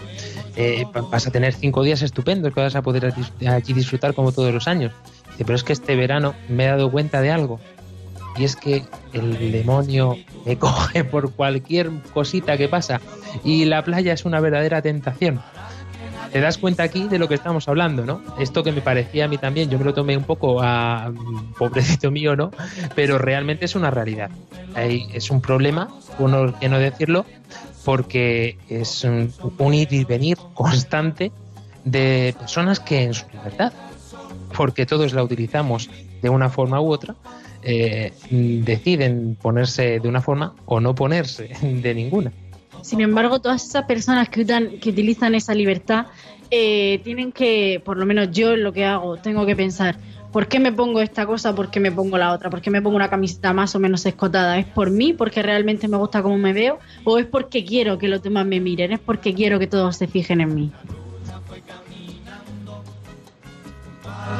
[0.56, 3.12] eh, va- vas a tener cinco días estupendos que vas a poder
[3.46, 4.92] allí disfrutar como todos los años.
[5.32, 7.60] Dice, pero es que este verano me he dado cuenta de algo.
[8.38, 13.00] Y es que el demonio me coge por cualquier cosita que pasa.
[13.44, 15.40] Y la playa es una verdadera tentación.
[16.32, 18.20] Te das cuenta aquí de lo que estamos hablando, ¿no?
[18.38, 21.54] Esto que me parecía a mí también, yo me lo tomé un poco a mm,
[21.54, 22.50] pobrecito mío, ¿no?
[22.94, 24.30] Pero realmente es una realidad.
[24.76, 27.24] Es un problema, uno que no decirlo,
[27.84, 31.32] porque es un, un ir y venir constante
[31.84, 33.72] de personas que en su libertad,
[34.56, 35.88] porque todos la utilizamos
[36.20, 37.14] de una forma u otra,
[37.68, 42.32] eh, deciden ponerse de una forma o no ponerse de ninguna.
[42.82, 46.06] Sin embargo, todas esas personas que, utan- que utilizan esa libertad
[46.50, 49.98] eh, tienen que, por lo menos yo lo que hago, tengo que pensar,
[50.32, 51.54] ¿por qué me pongo esta cosa?
[51.54, 52.48] ¿Por qué me pongo la otra?
[52.48, 54.58] ¿Por qué me pongo una camiseta más o menos escotada?
[54.58, 55.12] ¿Es por mí?
[55.12, 56.78] ¿Porque realmente me gusta cómo me veo?
[57.04, 58.92] ¿O es porque quiero que los demás me miren?
[58.92, 60.72] ¿Es porque quiero que todos se fijen en mí?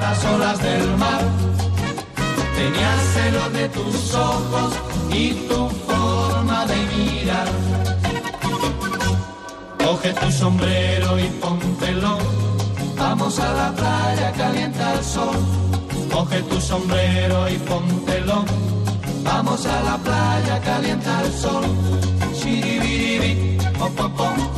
[0.01, 1.67] las olas del mar.
[2.59, 4.73] Tenía celo de tus ojos
[5.12, 7.49] y tu forma de mirar.
[9.85, 12.18] Coge tu sombrero y póntelo.
[12.97, 15.38] Vamos a la playa, calienta el sol.
[16.12, 18.44] Coge tu sombrero y póntelo.
[19.23, 21.64] Vamos a la playa, calienta el sol.
[22.35, 24.58] Shiribiribi, pom pom pom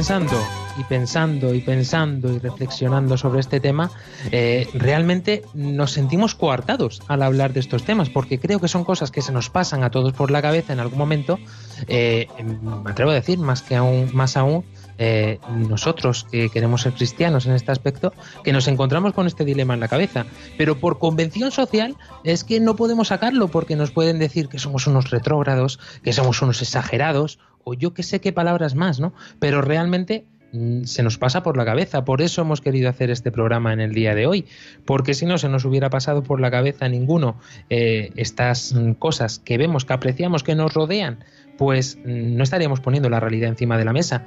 [0.00, 0.42] pensando,
[0.78, 3.90] y pensando, y pensando, y reflexionando sobre este tema,
[4.32, 9.10] eh, realmente nos sentimos coartados al hablar de estos temas, porque creo que son cosas
[9.10, 11.38] que se nos pasan a todos por la cabeza en algún momento.
[11.86, 12.28] eh,
[12.62, 14.64] me atrevo a decir, más que aún, más aún,
[15.02, 18.12] eh, nosotros que queremos ser cristianos en este aspecto,
[18.44, 20.26] que nos encontramos con este dilema en la cabeza.
[20.58, 24.86] Pero por convención social es que no podemos sacarlo porque nos pueden decir que somos
[24.86, 29.12] unos retrógrados, que somos unos exagerados, o yo que sé qué palabras más, ¿no?
[29.38, 32.04] Pero realmente mm, se nos pasa por la cabeza.
[32.04, 34.46] Por eso hemos querido hacer este programa en el día de hoy.
[34.84, 39.38] Porque si no se nos hubiera pasado por la cabeza ninguno eh, estas mm, cosas
[39.38, 41.24] que vemos, que apreciamos, que nos rodean,
[41.58, 44.26] pues mm, no estaríamos poniendo la realidad encima de la mesa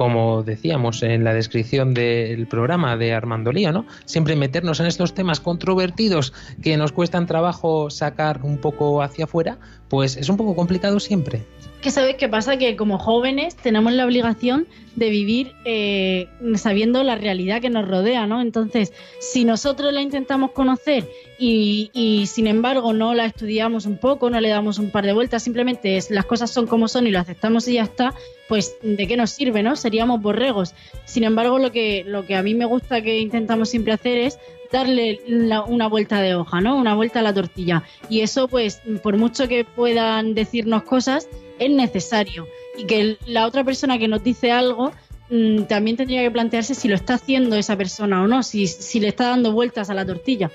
[0.00, 3.84] como decíamos en la descripción del programa de Armando Lío, ¿no?
[4.06, 9.58] Siempre meternos en estos temas controvertidos que nos cuestan trabajo sacar un poco hacia afuera,
[9.90, 11.44] pues es un poco complicado siempre.
[11.82, 14.66] Que sabes qué pasa que como jóvenes tenemos la obligación
[14.96, 18.42] de vivir eh, sabiendo la realidad que nos rodea, ¿no?
[18.42, 24.28] Entonces, si nosotros la intentamos conocer y, y, sin embargo no la estudiamos un poco,
[24.28, 27.10] no le damos un par de vueltas, simplemente es, las cosas son como son y
[27.10, 28.14] lo aceptamos y ya está,
[28.46, 29.74] pues ¿de qué nos sirve, no?
[29.74, 30.74] Seríamos borregos.
[31.06, 34.38] Sin embargo, lo que, lo que a mí me gusta que intentamos siempre hacer es
[34.72, 36.76] darle la- una vuelta de hoja, ¿no?
[36.76, 37.82] Una vuelta a la tortilla.
[38.08, 41.28] Y eso, pues, por mucho que puedan decirnos cosas,
[41.58, 42.46] es necesario.
[42.78, 44.92] Y que la otra persona que nos dice algo
[45.28, 48.98] mm, también tendría que plantearse si lo está haciendo esa persona o no, si, si
[49.00, 50.50] le está dando vueltas a la tortilla.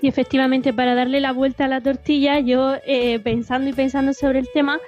[0.00, 4.40] Y efectivamente, para darle la vuelta a la tortilla, yo eh, pensando y pensando sobre
[4.40, 4.80] el tema,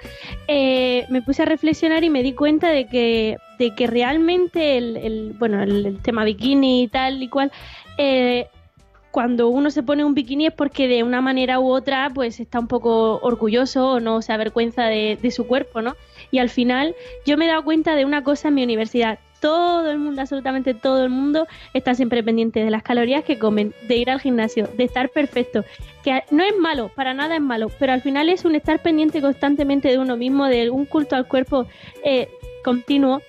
[0.47, 4.97] eh, me puse a reflexionar y me di cuenta de que, de que realmente el,
[4.97, 7.51] el- bueno, el, el tema bikini y tal y cual,
[7.97, 8.47] eh,
[9.15, 12.59] cuando uno se pone un bikini es porque de una manera u otra pues está
[12.59, 15.95] un poco orgulloso o no se avergüenza de, su cuerpo, ¿no?
[16.31, 16.93] Y al final
[17.25, 19.19] yo me he dado cuenta de una cosa en mi universidad.
[19.39, 23.73] Todo el mundo, absolutamente todo el mundo, está siempre pendiente de las calorías que comen,
[23.87, 25.63] de ir al gimnasio, de estar perfecto.
[26.03, 29.21] Que no es malo, para nada es malo, pero al final es un estar pendiente
[29.21, 31.67] constantemente de uno mismo, de un culto al cuerpo
[32.03, 32.27] eh,
[32.65, 33.21] continuo.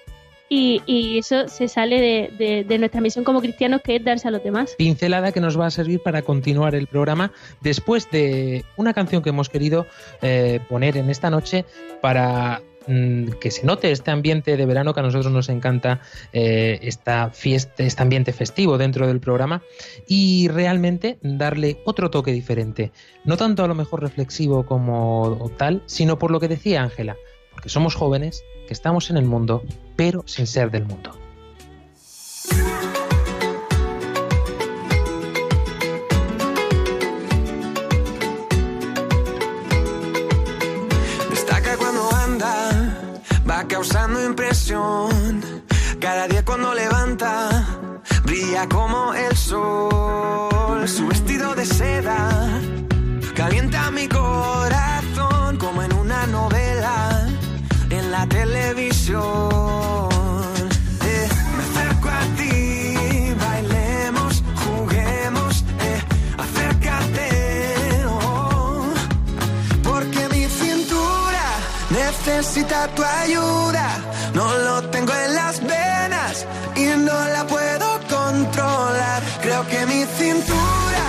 [0.49, 4.29] Y, y eso se sale de, de- de nuestra misión como cristianos, que es darse
[4.29, 4.75] a los demás.
[4.79, 7.33] pincelada que nos va a servir para continuar el programa
[7.63, 9.87] después de una canción que hemos querido
[10.23, 11.65] eh, poner en esta noche
[12.01, 16.01] para mm, que se note este ambiente de verano que a nosotros nos encanta
[16.33, 19.63] eh, esta fiesta, este ambiente festivo dentro del programa
[20.07, 22.93] y realmente darle otro toque diferente,
[23.25, 27.17] no tanto a lo mejor reflexivo como tal, sino por lo que decía Ángela,
[27.51, 29.65] porque somos jóvenes, que estamos en el mundo,
[29.97, 31.13] pero sin ser del mundo.
[41.31, 43.15] Destaca cuando anda,
[43.49, 45.65] va causando impresión.
[45.99, 47.65] Cada día cuando levanta,
[48.25, 50.87] brilla como el sol.
[50.87, 52.61] Su vestido de seda
[53.35, 57.27] calienta mi corazón como en una novela
[57.91, 58.96] en la televisión.
[61.03, 66.01] Eh, me acerco a ti, bailemos, juguemos, eh,
[66.45, 67.31] acércate.
[68.09, 68.85] oh.
[69.83, 71.47] Porque mi cintura
[71.91, 73.89] necesita tu ayuda.
[74.35, 79.23] No lo tengo en las venas y no la puedo controlar.
[79.43, 81.05] Creo que mi cintura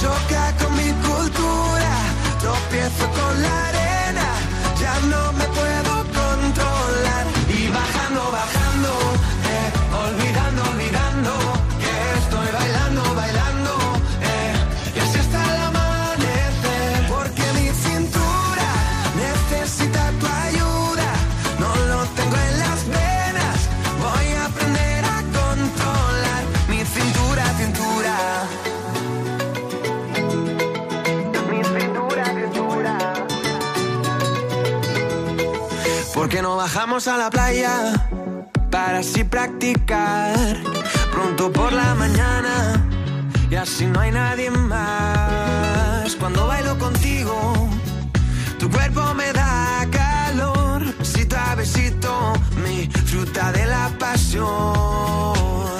[0.00, 1.92] choca con mi cultura.
[2.40, 4.26] Tropiezo con la arena,
[4.80, 5.29] ya no
[36.60, 38.06] bajamos a la playa
[38.70, 40.36] para así practicar
[41.10, 42.86] pronto por la mañana
[43.50, 46.14] y así no hay nadie más.
[46.16, 47.34] Cuando bailo contigo,
[48.58, 55.79] tu cuerpo me da calor, besito a besito, mi fruta de la pasión.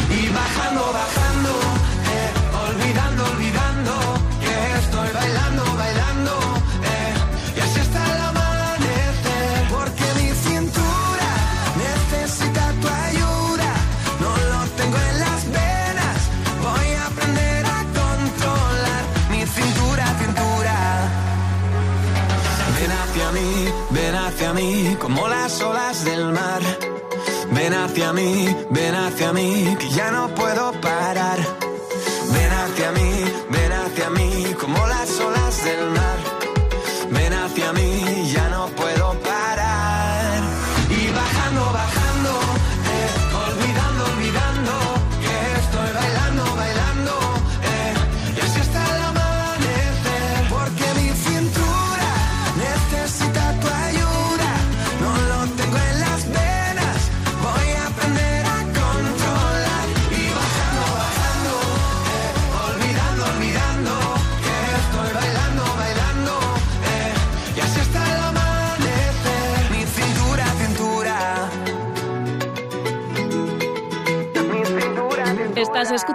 [24.99, 26.61] Como las olas del mar.
[27.51, 31.39] Ven hacia mí, ven hacia mí, que ya no puedo parar.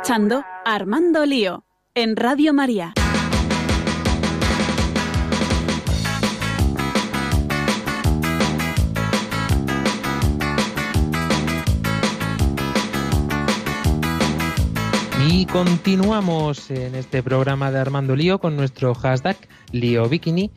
[0.08, 1.64] Armando Lío
[1.96, 2.94] en Radio María.
[15.28, 19.36] Y continuamos en este programa de Armando Lío con nuestro hashtag
[19.72, 20.52] Lío Bikini,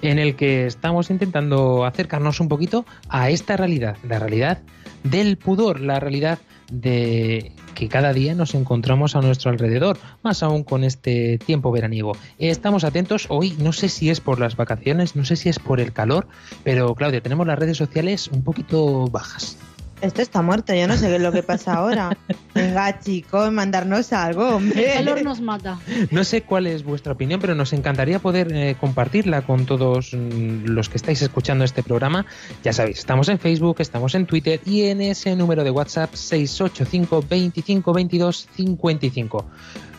[0.00, 4.62] en el que estamos intentando acercarnos un poquito a esta realidad, la realidad
[5.02, 6.38] del pudor, la realidad
[6.72, 12.16] de que cada día nos encontramos a nuestro alrededor, más aún con este tiempo veraniego.
[12.38, 15.80] Estamos atentos hoy, no sé si es por las vacaciones, no sé si es por
[15.80, 16.26] el calor,
[16.62, 19.58] pero Claudia, tenemos las redes sociales un poquito bajas.
[20.00, 22.16] Esto está muerto, yo no sé qué es lo que pasa ahora.
[22.54, 24.98] Venga, chicos, mandarnos algo, hombre.
[24.98, 25.78] El calor nos mata.
[26.10, 30.66] No sé cuál es vuestra opinión, pero nos encantaría poder eh, compartirla con todos mm,
[30.66, 32.26] los que estáis escuchando este programa.
[32.62, 37.24] Ya sabéis, estamos en Facebook, estamos en Twitter y en ese número de WhatsApp 685
[37.28, 39.44] 25 22 55.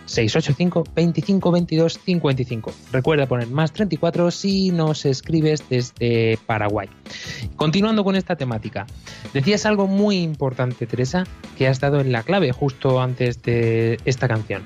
[0.06, 2.72] 685 25 22 55.
[2.92, 6.90] Recuerda poner más 34 si nos escribes desde Paraguay.
[7.56, 8.86] Continuando con esta temática,
[9.34, 11.26] decías algo muy importante, Teresa,
[11.58, 14.64] que has dado en la clave justo antes de esta canción.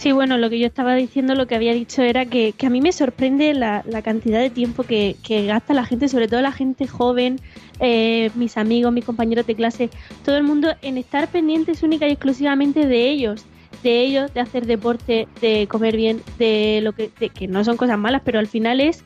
[0.00, 2.80] Sí, bueno, lo que yo estaba diciendo, lo que había dicho era que, a mí
[2.80, 6.86] me sorprende la, cantidad de tiempo que, que gasta la gente, sobre todo la gente
[6.86, 7.38] joven,
[7.80, 9.90] eh, mis amigos, mis compañeros de clase,
[10.24, 13.44] todo el mundo en estar pendientes única y exclusivamente de ellos,
[13.82, 17.76] de ellos, de hacer deporte, de comer bien, de lo que, de, que no son
[17.76, 19.04] cosas malas, pero al final es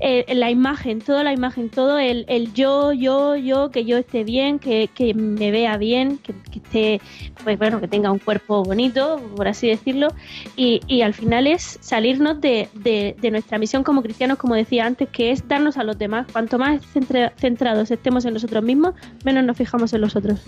[0.00, 4.24] eh, la imagen, toda la imagen, todo el, el yo, yo, yo, que yo esté
[4.24, 7.00] bien, que, que me vea bien, que, que esté,
[7.44, 10.08] pues bueno, que tenga un cuerpo bonito, por así decirlo,
[10.56, 14.86] y, y al final es salirnos de, de, de nuestra misión como cristianos, como decía
[14.86, 16.26] antes, que es darnos a los demás.
[16.32, 18.94] Cuanto más centra- centrados estemos en nosotros mismos,
[19.24, 20.40] menos nos fijamos en los otros.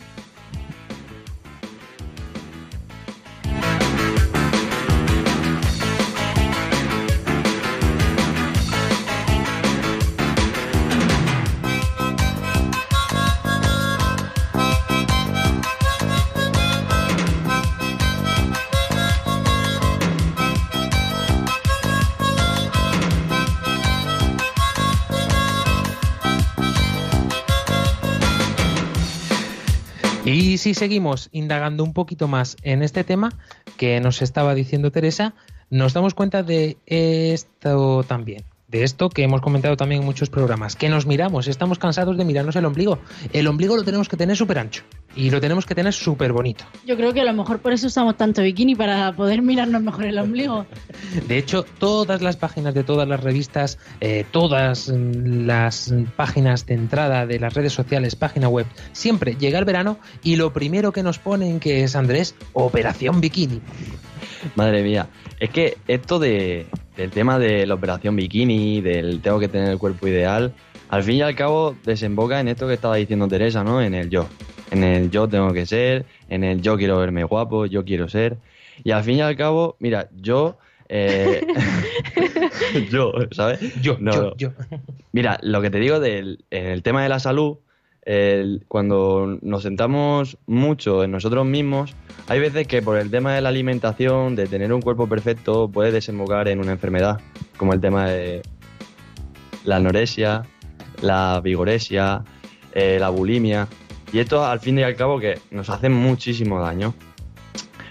[30.32, 33.30] Y si seguimos indagando un poquito más en este tema
[33.76, 35.34] que nos estaba diciendo Teresa,
[35.70, 38.44] nos damos cuenta de esto también.
[38.70, 42.24] De esto que hemos comentado también en muchos programas, que nos miramos, estamos cansados de
[42.24, 43.00] mirarnos el ombligo.
[43.32, 44.84] El ombligo lo tenemos que tener súper ancho
[45.16, 46.64] y lo tenemos que tener súper bonito.
[46.86, 50.04] Yo creo que a lo mejor por eso usamos tanto bikini para poder mirarnos mejor
[50.04, 50.66] el ombligo.
[51.26, 57.26] De hecho, todas las páginas de todas las revistas, eh, todas las páginas de entrada
[57.26, 61.18] de las redes sociales, página web, siempre llega el verano y lo primero que nos
[61.18, 63.60] ponen que es Andrés, Operación Bikini.
[64.54, 65.08] Madre mía,
[65.40, 66.66] es que esto de,
[67.00, 70.52] del tema de la operación bikini, del tengo que tener el cuerpo ideal,
[70.90, 73.80] al fin y al cabo desemboca en esto que estaba diciendo Teresa, ¿no?
[73.80, 74.26] En el yo.
[74.70, 78.36] En el yo tengo que ser, en el yo quiero verme guapo, yo quiero ser.
[78.84, 80.58] Y al fin y al cabo, mira, yo...
[80.90, 81.40] eh,
[82.90, 83.60] yo, ¿sabes?
[83.80, 84.36] Yo, No, yo, no.
[84.36, 84.52] yo.
[85.12, 87.56] Mira, lo que te digo del, en el tema de la salud,
[88.10, 91.94] el- cuando nos sentamos mucho en nosotros mismos,
[92.26, 95.92] hay veces que por el tema de la alimentación, de tener un cuerpo perfecto, puede
[95.92, 97.20] desembocar en una enfermedad,
[97.56, 98.42] como el tema de...
[99.64, 100.42] la anorexia,
[101.02, 102.24] la vigoresia,
[102.74, 103.68] eh, la bulimia.
[104.12, 106.94] Y esto al fin y al cabo que nos hace muchísimo daño.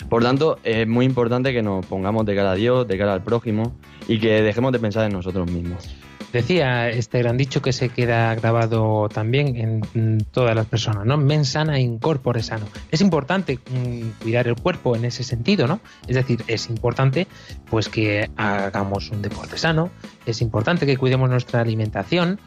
[0.10, 3.24] Por tanto, es muy importante que nos pongamos de cara a Dios, de cara al
[3.24, 3.74] prójimo
[4.08, 5.88] y que dejemos de pensar en nosotros mismos.
[6.32, 11.18] Decía este gran dicho que se queda grabado también en todas las personas, ¿no?
[11.18, 12.68] Mens sana in corpore sano.
[12.92, 15.80] Es importante mm, cuidar el cuerpo en ese sentido, ¿no?
[16.08, 17.26] Es decir, es importante
[17.70, 19.90] pues que hagamos un deporte sano,
[20.28, 22.40] es importante que cuidemos nuestra alimentación,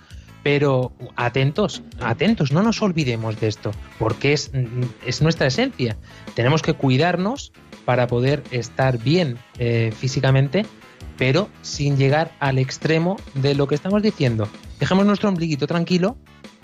[0.44, 5.96] pero atentos, atentos, no nos olvidemos de esto, porque es, mm, es nuestra esencia.
[6.34, 7.52] Tenemos que cuidarnos
[7.84, 10.66] para poder estar bien eh, físicamente
[11.22, 14.48] pero sin llegar al extremo de lo que estamos diciendo.
[14.80, 16.16] Dejemos nuestro ombliguito tranquilo,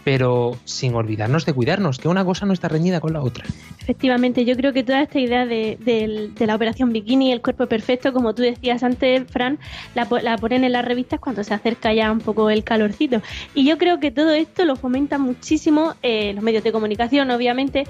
[0.03, 3.45] pero sin olvidarnos de cuidarnos, que una cosa no está reñida con la otra.
[3.79, 8.35] Efectivamente, yo creo que toda esta idea de, la operación bikini, el cuerpo perfecto, como
[8.35, 9.61] tú decías antes, Fran,
[9.95, 13.23] la, la ponen en las revistas cuando se acerca ya un poco el calorcito.
[13.55, 17.85] Y yo creo que todo esto lo fomentan muchísimo eh, los medios de comunicación, obviamente,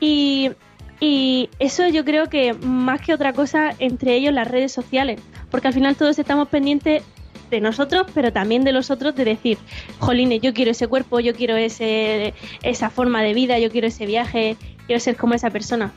[0.00, 0.52] y,
[1.04, 5.68] y eso yo creo que más que otra cosa, entre ellos las redes sociales, porque
[5.68, 7.02] al final todos estamos pendientes
[7.50, 9.58] de nosotros, pero también de los otros, de decir,
[9.98, 12.32] jolines, yo quiero ese cuerpo, yo quiero ese,
[12.62, 15.92] esa forma de vida, yo quiero ese viaje, quiero ser como esa persona.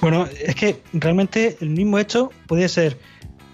[0.00, 2.96] Bueno, es que realmente el mismo hecho puede ser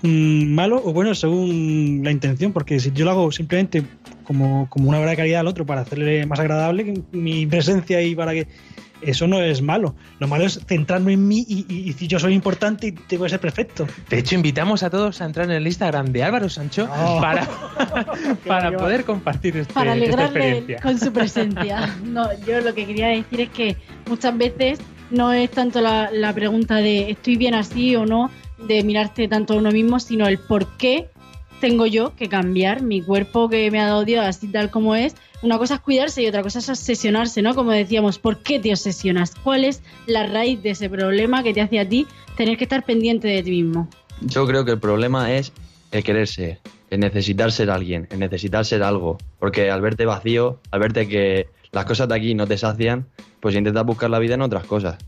[0.02, 3.82] mm, malo o bueno según la intención, porque si yo lo hago simplemente
[4.22, 8.14] como, como una obra de caridad al otro para hacerle más agradable mi presencia y
[8.14, 8.46] para que
[9.02, 9.94] eso no es malo.
[10.18, 13.24] Lo malo es centrarme en mí y, y, y si yo soy importante y tengo
[13.24, 13.86] que ser perfecto.
[14.08, 16.88] De hecho, invitamos a todos a entrar en el Instagram de Álvaro Sancho
[17.20, 17.46] para,
[18.46, 20.80] para poder compartir este- para esta alegrarle experiencia.
[20.82, 21.94] con su presencia.
[22.04, 23.76] No, yo lo que quería decir es que
[24.08, 24.78] muchas veces
[25.10, 28.30] no es tanto la, la pregunta de estoy bien así o no,
[28.66, 31.08] de mirarte tanto a uno mismo, sino el por qué
[31.60, 35.14] tengo yo que cambiar mi cuerpo que me ha dado Dios así tal como es.
[35.40, 37.54] Una cosa es cuidarse y otra cosa es obsesionarse, ¿no?
[37.54, 39.34] Como decíamos, ¿por qué te obsesionas?
[39.36, 42.84] ¿Cuál es la raíz de ese problema que te hace a ti tener que estar
[42.84, 43.88] pendiente de ti mismo?
[44.20, 45.52] Yo creo que el problema es
[45.92, 46.58] el querer ser,
[46.90, 49.18] el necesitar ser alguien, el necesitar ser algo.
[49.38, 53.06] Porque al verte vacío, al verte que las cosas de aquí no te sacian,
[53.38, 54.98] pues intentas buscar la vida en otras cosas.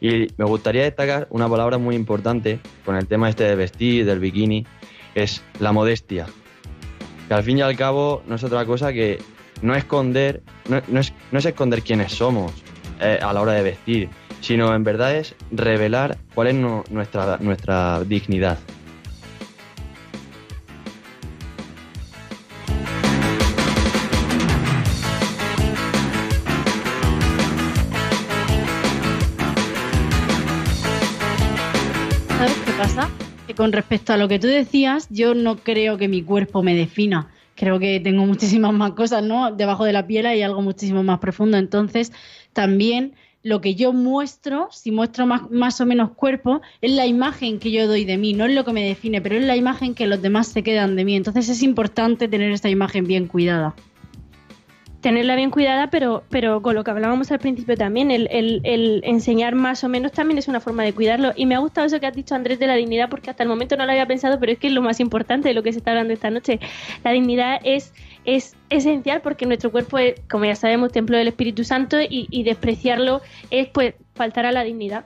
[0.00, 4.20] Y me gustaría destacar una palabra muy importante con el tema este de vestir, del
[4.20, 4.66] bikini,
[5.14, 6.26] es la modestia.
[7.28, 9.18] Que al fin y al cabo no es otra cosa que
[9.62, 12.52] no esconder, no, no es, no es esconder quiénes somos
[13.00, 14.08] eh, a la hora de vestir,
[14.40, 18.58] sino en verdad es revelar cuál es nu- nuestra, nuestra dignidad.
[32.38, 33.08] ¿Sabes qué pasa?
[33.46, 36.74] Que con respecto a lo que tú decías, yo no creo que mi cuerpo me
[36.74, 37.28] defina.
[37.56, 39.50] Creo que tengo muchísimas más cosas, ¿no?
[39.50, 41.56] Debajo de la piel hay algo muchísimo más profundo.
[41.56, 42.12] Entonces,
[42.52, 47.58] también lo que yo muestro, si muestro más, más o menos cuerpo, es la imagen
[47.58, 49.94] que yo doy de mí, no es lo que me define, pero es la imagen
[49.94, 51.16] que los demás se quedan de mí.
[51.16, 53.74] Entonces es importante tener esta imagen bien cuidada.
[55.06, 59.54] Tenerla bien cuidada, pero, pero con lo que hablábamos al principio también, el, el- enseñar
[59.54, 61.32] más o menos también es una forma de cuidarlo.
[61.36, 63.48] Y me ha gustado eso que has dicho, Andrés, de la dignidad, porque hasta el
[63.48, 65.70] momento no lo había pensado, pero es que es lo más importante de lo que
[65.72, 66.58] se está hablando esta noche.
[67.04, 67.94] La dignidad es,
[68.24, 73.22] es esencial porque nuestro cuerpo es, como ya sabemos, templo del Espíritu Santo y, despreciarlo
[73.52, 75.04] es pues faltar a la dignidad.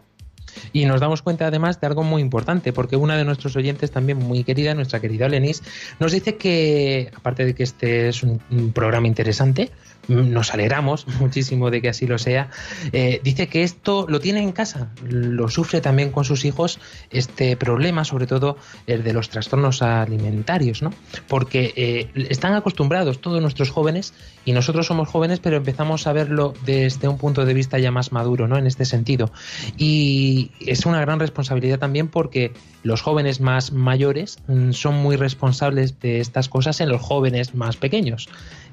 [0.73, 4.19] Y nos damos cuenta además de algo muy importante, porque una de nuestros oyentes también
[4.19, 5.63] muy querida, nuestra querida Lenis,
[5.99, 8.41] nos dice que, aparte de que este es un,
[8.73, 9.71] programa interesante,
[10.09, 12.51] nos alegramos muchísimo de que así lo sea,
[12.93, 16.79] eh, dice que esto lo tiene en casa, lo sufre también con sus hijos
[17.11, 20.93] este problema, sobre todo el de los trastornos alimentarios, ¿no?
[21.29, 26.55] Porque eh, están acostumbrados todos nuestros jóvenes, y nosotros somos jóvenes, pero empezamos a verlo
[26.65, 28.57] desde un punto de vista ya más maduro, ¿no?
[28.57, 29.31] En este sentido.
[29.77, 36.01] Y es una gran responsabilidad también porque los jóvenes más mayores mm, son muy responsables
[36.01, 38.29] de estas cosas en los jóvenes más pequeños.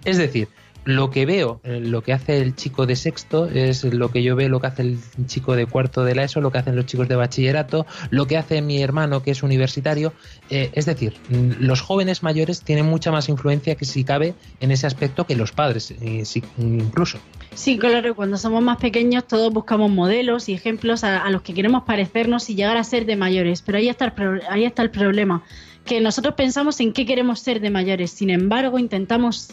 [0.06, 0.48] Es decir,
[0.88, 4.38] lo que veo, eh, lo que hace el chico de sexto es lo que yo
[4.38, 6.86] veo, lo que hace el chico de cuarto de la ESO, lo que hacen los
[6.86, 10.14] chicos de bachillerato, lo que hace mi hermano que es universitario.
[10.50, 14.72] Eh, es decir, mm, los jóvenes mayores tienen mucha más influencia que si cabe en
[14.72, 16.24] ese aspecto que los padres, eh,
[16.58, 17.18] incluso.
[17.54, 21.54] Sí, claro, cuando somos más pequeños todos buscamos modelos y ejemplos a, a los que
[21.54, 24.84] queremos parecernos y llegar a ser de mayores, pero ahí está, el pro- ahí está
[24.84, 25.44] el problema,
[25.84, 29.50] que nosotros pensamos en qué queremos ser de mayores, sin embargo intentamos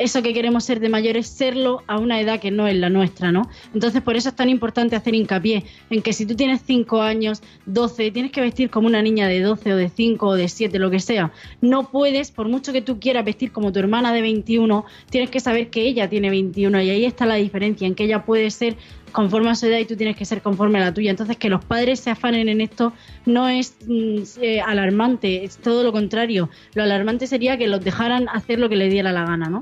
[0.00, 3.30] eso que queremos ser de mayores, serlo a una edad que no es la nuestra,
[3.32, 3.48] ¿no?
[3.74, 7.42] Entonces, por eso es tan importante hacer hincapié en que si tú tienes 5 años,
[7.66, 10.78] 12, tienes que vestir como una niña de 12 o de 5 o de 7,
[10.78, 11.32] lo que sea.
[11.60, 15.40] No puedes, por mucho que tú quieras vestir como tu hermana de 21, tienes que
[15.40, 18.76] saber que ella tiene 21 y ahí está la diferencia, en que ella puede ser
[19.12, 21.10] conforme a su edad y tú tienes que ser conforme a la tuya.
[21.10, 22.92] Entonces, que los padres se afanen en esto
[23.26, 26.48] no es mm, eh, alarmante, es todo lo contrario.
[26.74, 29.60] Lo alarmante sería que los dejaran hacer lo que les diera la gana, ¿no?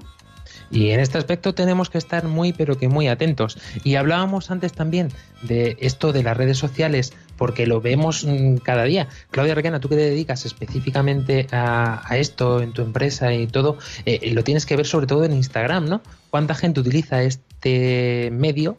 [0.70, 3.58] Y en este aspecto tenemos que estar muy, pero que muy atentos.
[3.84, 5.08] Y hablábamos antes también
[5.42, 9.08] de esto de las redes sociales, porque lo vemos mm, cada día.
[9.30, 14.32] Claudia Requena, tú que te dedicas específicamente a, esto en tu empresa y todo, eh,
[14.32, 16.02] lo tienes que ver sobre todo en Instagram, ¿no?
[16.30, 18.76] ¿Cuánta gente utiliza este medio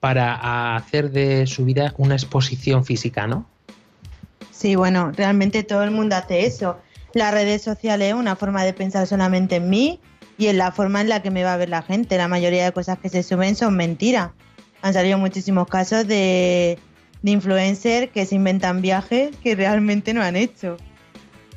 [0.00, 3.46] para hacer de su vida una exposición física, ¿no?
[4.50, 6.78] Sí, bueno, realmente todo el mundo hace eso.
[7.14, 10.00] Las redes sociales es una forma de pensar solamente en mí
[10.42, 12.16] y en la forma en la que me va a ver la gente.
[12.16, 14.30] La mayoría de cosas que se suben son mentiras.
[14.82, 16.80] Han salido muchísimos casos de,
[17.22, 20.78] de influencers que se inventan viajes que realmente no han hecho.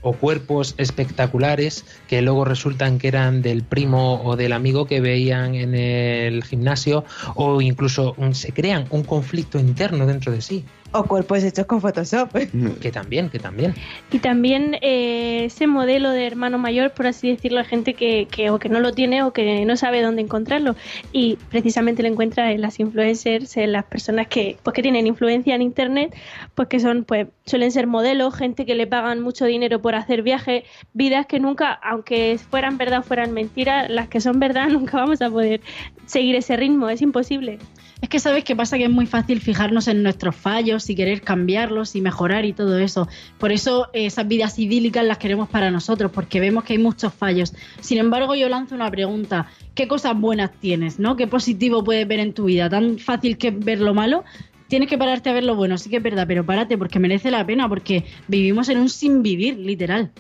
[0.03, 5.55] O cuerpos espectaculares que luego resultan que eran del primo o del amigo que veían
[5.55, 10.63] en el gimnasio o incluso se crean un conflicto interno dentro de sí.
[10.97, 12.29] O cuerpos hechos con Photoshop.
[12.81, 13.73] Que también, que también.
[14.11, 18.49] Y también eh, ese modelo de hermano mayor, por así decirlo, hay gente que, que
[18.49, 20.75] o que no lo tiene o que no sabe dónde encontrarlo.
[21.11, 25.55] Y precisamente lo encuentra en las influencers, en las personas que, pues, que tienen influencia
[25.55, 26.15] en internet,
[26.53, 30.21] pues que son, pues, suelen ser modelos, gente que le pagan mucho dinero por hacer
[30.21, 34.97] viajes, vidas que nunca, aunque fueran verdad o fueran mentiras, las que son verdad nunca
[34.97, 35.59] vamos a poder
[36.05, 37.59] seguir ese ritmo, es imposible.
[38.01, 41.21] Es que sabes qué pasa que es muy fácil fijarnos en nuestros fallos y querer
[41.21, 43.07] cambiarlos y mejorar y todo eso.
[43.37, 47.13] Por eso eh, esas vidas idílicas las queremos para nosotros, porque vemos que hay muchos
[47.13, 47.53] fallos.
[47.79, 49.47] Sin embargo, yo lanzo una pregunta.
[49.73, 50.99] ¿Qué cosas buenas tienes?
[50.99, 51.15] ¿no?
[51.15, 52.69] ¿Qué positivo puedes ver en tu vida?
[52.69, 54.23] ¿Tan fácil que ver lo malo?
[54.67, 57.29] Tienes que pararte a ver lo bueno, sí que es verdad, pero párate porque merece
[57.29, 60.11] la pena, porque vivimos en un sin vivir, literal.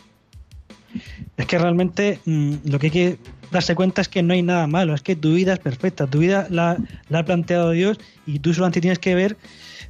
[1.35, 3.17] Es que realmente mm, lo que hay que
[3.51, 6.19] darse cuenta es que no hay nada malo, es que tu vida es perfecta, tu
[6.19, 6.77] vida la,
[7.09, 9.37] la ha planteado Dios y tú solamente tienes que ver,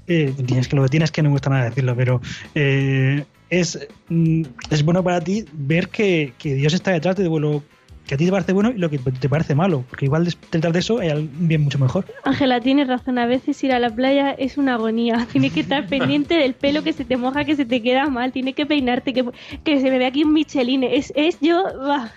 [0.08, 2.22] eh, tienes que lo que tienes que no me gusta nada decirlo, pero
[2.54, 7.64] eh, es, mm, es bueno para ti ver que, que Dios está detrás de lo
[8.06, 10.74] que a ti te parece bueno y lo que te parece malo, porque igual detrás
[10.74, 12.06] de eso hay un bien mucho mejor.
[12.24, 15.28] Ángela, tienes razón, a veces ir a la playa es una agonía.
[15.32, 18.32] Tienes que estar pendiente del pelo que se te moja, que se te queda mal,
[18.32, 19.26] tienes que peinarte, que,
[19.64, 20.84] que se me ve aquí un Michelin.
[20.84, 21.64] Es, es yo...
[21.80, 22.12] bah.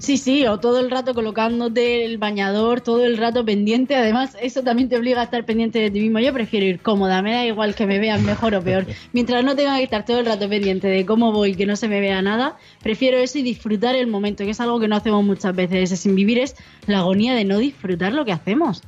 [0.00, 3.94] Sí, sí, o todo el rato colocándote el bañador, todo el rato pendiente.
[3.96, 6.20] Además, eso también te obliga a estar pendiente de ti mismo.
[6.20, 8.86] Yo prefiero ir cómoda, me da igual que me vean mejor o peor.
[9.12, 11.86] Mientras no tenga que estar todo el rato pendiente de cómo voy, que no se
[11.86, 15.22] me vea nada, prefiero eso y disfrutar el momento, que es algo que no hacemos
[15.22, 15.92] muchas veces.
[15.92, 16.56] Ese sin vivir es
[16.86, 18.82] la agonía de no disfrutar lo que hacemos.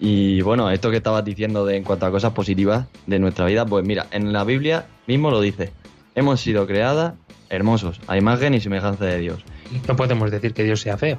[0.00, 3.64] Y bueno, esto que estabas diciendo de en cuanto a cosas positivas de nuestra vida,
[3.64, 5.70] pues mira, en la Biblia mismo lo dice.
[6.16, 7.14] Hemos sido creadas
[7.50, 9.44] hermosos, a imagen y semejanza de Dios.
[9.88, 11.18] No podemos decir que Dios sea feo.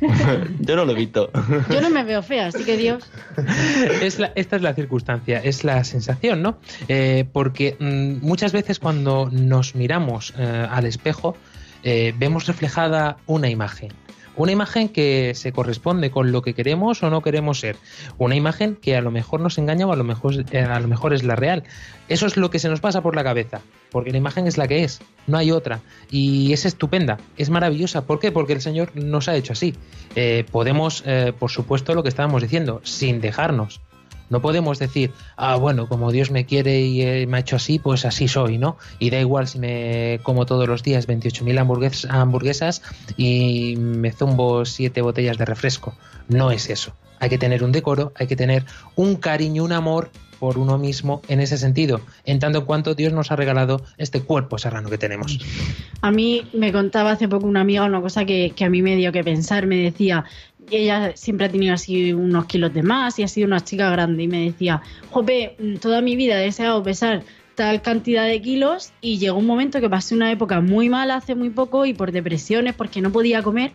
[0.60, 1.30] Yo no lo he visto.
[1.70, 3.04] Yo no me veo fea, así que Dios.
[4.02, 6.58] Es la- esta es la circunstancia, es la sensación, ¿no?
[6.88, 11.36] Eh, porque mm, muchas veces cuando nos miramos eh, al espejo
[11.84, 13.92] eh, vemos reflejada una imagen.
[14.34, 17.76] Una imagen que se corresponde con lo que queremos o no queremos ser.
[18.18, 20.88] Una imagen que a lo mejor nos engaña o a lo mejor, eh, a lo
[20.88, 21.64] mejor es la real.
[22.08, 23.60] Eso es lo que se nos pasa por la cabeza,
[23.90, 25.80] porque la imagen es la que es, no hay otra.
[26.10, 28.06] Y es estupenda, es maravillosa.
[28.06, 28.32] ¿Por qué?
[28.32, 29.74] Porque el Señor nos ha hecho así.
[30.16, 33.80] Eh, podemos, eh, por supuesto, lo que estábamos diciendo, sin dejarnos.
[34.32, 37.78] No podemos decir, ah, bueno, como Dios me quiere y eh, me ha hecho así,
[37.78, 38.78] pues así soy, ¿no?
[38.98, 42.80] Y da igual si me como todos los días 28.000 hamburgues- hamburguesas
[43.18, 45.94] y me zumbo siete botellas de refresco.
[46.28, 46.94] No es eso.
[47.20, 48.64] Hay que tener un decoro, hay que tener
[48.96, 50.10] un cariño, un amor
[50.40, 54.22] por uno mismo en ese sentido, en tanto en cuanto Dios nos ha regalado este
[54.22, 55.38] cuerpo serrano que tenemos.
[56.00, 58.96] A mí me contaba hace poco una amiga una cosa que, que a mí me
[58.96, 59.66] dio que pensar.
[59.66, 60.24] Me decía,
[60.70, 64.22] ella siempre ha tenido así unos kilos de más y ha sido una chica grande.
[64.22, 67.22] Y me decía, Jope, mm, toda mi vida he deseado pesar
[67.54, 71.34] tal cantidad de kilos y llegó un momento que pasé una época muy mala hace
[71.34, 73.72] muy poco y por depresiones, porque no podía comer,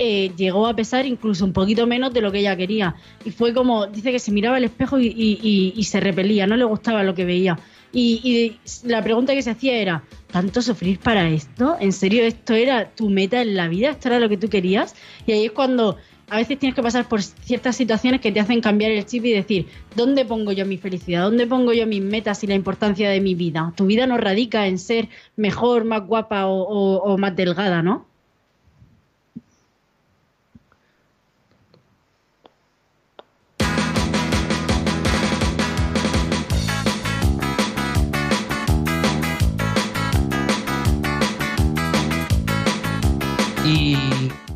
[0.00, 2.96] eh, llegó a pesar incluso un poquito menos de lo que ella quería.
[3.24, 6.46] Y fue como, dice que se miraba al espejo y, y- y- y se repelía,
[6.48, 7.56] no le gustaba lo que veía.
[7.92, 11.76] Y, y la pregunta que se hacía era, ¿tanto sufrir para esto?
[11.80, 13.90] ¿En serio esto era tu meta en la vida?
[13.90, 14.94] ¿Esto era lo que tú querías?
[15.26, 15.96] Y ahí es cuando
[16.30, 19.32] a veces tienes que pasar por ciertas situaciones que te hacen cambiar el chip y
[19.32, 21.22] decir, ¿dónde pongo yo mi felicidad?
[21.24, 23.72] ¿Dónde pongo yo mis metas y la importancia de mi vida?
[23.76, 28.09] Tu vida no radica en ser mejor, más guapa o, o- más delgada, ¿no?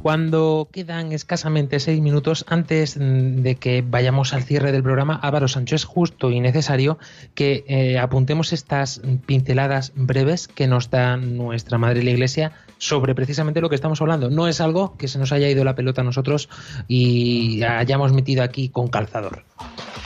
[0.04, 5.48] Cuando quedan escasamente seis minutos antes mm, de que vayamos al cierre del programa, Álvaro
[5.48, 6.98] Sancho, es justo y necesario
[7.34, 13.62] que eh, apuntemos estas pinceladas breves que nos da nuestra Madre la Iglesia sobre precisamente
[13.62, 14.28] lo que estamos hablando.
[14.28, 16.50] No es algo que se nos haya ido la pelota a nosotros
[16.86, 19.42] y hayamos metido aquí con calzador.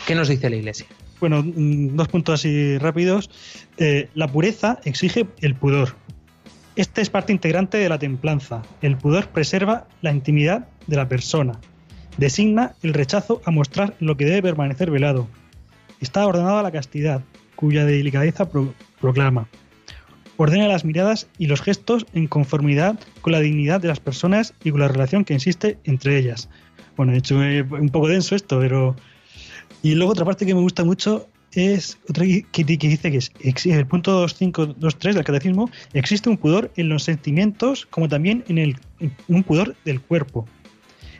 [0.07, 0.86] ¿Qué nos dice la Iglesia?
[1.18, 3.30] Bueno, mm, dos puntos así rápidos.
[3.78, 5.96] Eh, la pureza exige el pudor.
[6.79, 8.62] Esta es parte integrante de la templanza.
[8.83, 11.59] El pudor preserva la intimidad de la persona.
[12.18, 15.26] Designa el rechazo a mostrar lo que debe permanecer velado.
[16.01, 17.22] Está ordenada la castidad,
[17.57, 19.49] cuya delicadeza pro- proclama.
[20.37, 24.70] Ordena las miradas y los gestos en conformidad con la dignidad de las personas y
[24.70, 26.49] con la relación que existe entre ellas.
[26.97, 28.95] Bueno, de hecho, es un poco denso esto, pero
[29.83, 33.86] y luego otra parte que me gusta mucho es otra que, dice que es el
[33.86, 38.76] punto 2523 del catecismo, existe un pudor en los sentimientos como también en, el,
[39.26, 40.46] un pudor del cuerpo.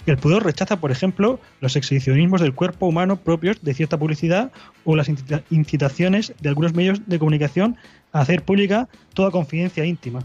[0.07, 4.53] El pudor rechaza, por ejemplo, los exhibicionismos del cuerpo humano propios de cierta publicidad
[4.85, 7.77] o las incita- incitaciones de algunos medios de comunicación
[8.13, 10.25] a hacer pública toda confidencia íntima.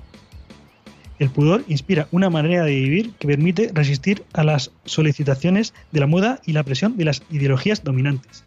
[1.19, 6.07] El pudor inspira una manera de vivir que permite resistir a las solicitaciones de la
[6.07, 8.43] moda y la presión de las ideologías dominantes.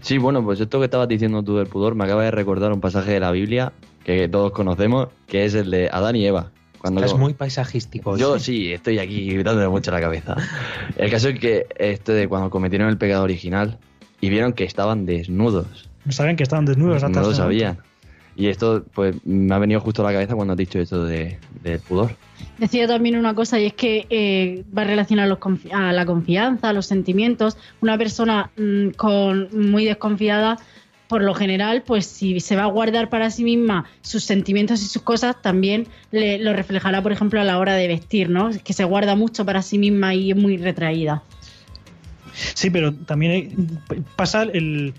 [0.00, 2.80] Sí, bueno, pues esto que estabas diciendo tú del pudor me acaba de recordar un
[2.80, 3.72] pasaje de la Biblia
[4.04, 6.52] que todos conocemos, que es el de Adán y Eva.
[6.78, 8.16] Cuando Estás muy paisajístico.
[8.16, 8.40] Yo hoy.
[8.40, 10.36] sí, estoy aquí dándole mucho la cabeza.
[10.96, 13.78] El caso es que este de cuando cometieron el pecado original
[14.20, 15.88] y vieron que estaban desnudos.
[16.04, 17.82] No saben que estaban desnudos hasta no lo momento.
[18.36, 21.38] Y esto, pues, me ha venido justo a la cabeza cuando has dicho esto de,
[21.62, 22.14] del pudor.
[22.58, 26.68] Decía también una cosa y es que eh, va relacionado los confi- a la confianza,
[26.68, 27.56] a los sentimientos.
[27.80, 30.58] Una persona mm, con muy desconfiada,
[31.08, 34.86] por lo general, pues si se va a guardar para sí misma sus sentimientos y
[34.86, 38.50] sus cosas, también le, lo reflejará, por ejemplo, a la hora de vestir, ¿no?
[38.64, 41.22] Que se guarda mucho para sí misma y es muy retraída.
[42.54, 43.54] Sí, pero también hay-
[44.16, 44.92] pasa el,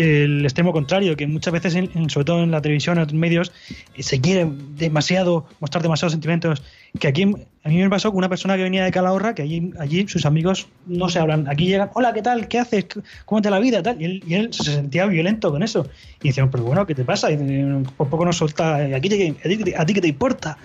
[0.00, 3.52] el extremo contrario, que muchas veces, en- sobre todo en la televisión, en otros medios,
[3.94, 6.62] eh, se quiere demasiado, mostrar demasiados sentimientos.
[6.98, 9.70] Que aquí, a mí me pasó con una persona que venía de Calahorra, que allí,
[9.78, 11.48] allí sus amigos no se hablan.
[11.48, 12.48] Aquí llegan, hola, ¿qué tal?
[12.48, 12.86] ¿Qué haces?
[13.26, 13.82] ¿Cómo te la vida?
[13.82, 14.00] Tal.
[14.00, 15.86] Y, él, y él se sentía violento con eso.
[16.22, 17.30] Y decían, pero bueno, ¿qué te pasa?
[17.30, 20.58] Y eh, por poco nos solta, "Eh, aquí te- a, ti, qué te importa?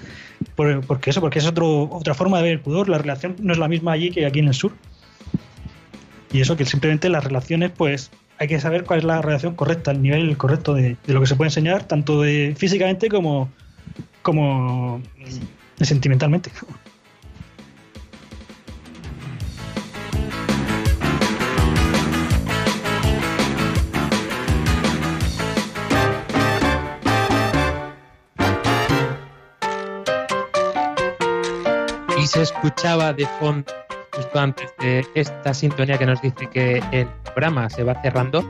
[0.55, 2.89] Por- porque eso, porque es otro, otra forma de ver el pudor.
[2.89, 4.73] La relación no es la misma allí que aquí en el sur.
[6.31, 9.91] Y eso que simplemente las relaciones, pues hay que saber cuál es la relación correcta,
[9.91, 13.49] el nivel correcto de, de lo que se puede enseñar, tanto de físicamente como,
[14.21, 15.01] como
[15.81, 16.51] sentimentalmente.
[32.17, 33.71] Y se escuchaba de fondo,
[34.16, 38.43] justo antes de esta sintonía que nos dice que el programa se va cerrando,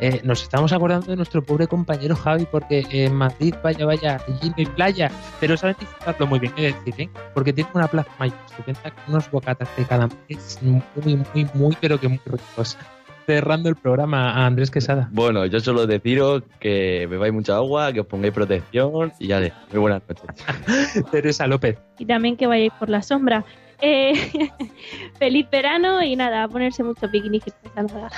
[0.00, 4.48] eh, nos estamos acordando de nuestro pobre compañero Javi, porque en Madrid, vaya, vaya, allí
[4.50, 5.10] no hay playa,
[5.40, 7.10] pero saben disfrutarlo muy bien, es decir, ¿eh?
[7.34, 10.82] porque tiene una plaza mayor estupenda con unos bocatas de calamares muy,
[11.34, 12.76] muy, muy, pero que muy ricos.
[13.26, 15.10] Cerrando el programa a Andrés Quesada.
[15.12, 19.52] Bueno, yo solo deciros que bebáis mucha agua, que os pongáis protección y ya de.
[19.70, 21.04] Muy buenas noches.
[21.10, 21.76] Teresa López.
[21.98, 23.44] Y también que vayáis por la sombra.
[23.80, 24.50] Eh,
[25.18, 27.44] feliz verano y nada, a ponerse mucho picnic.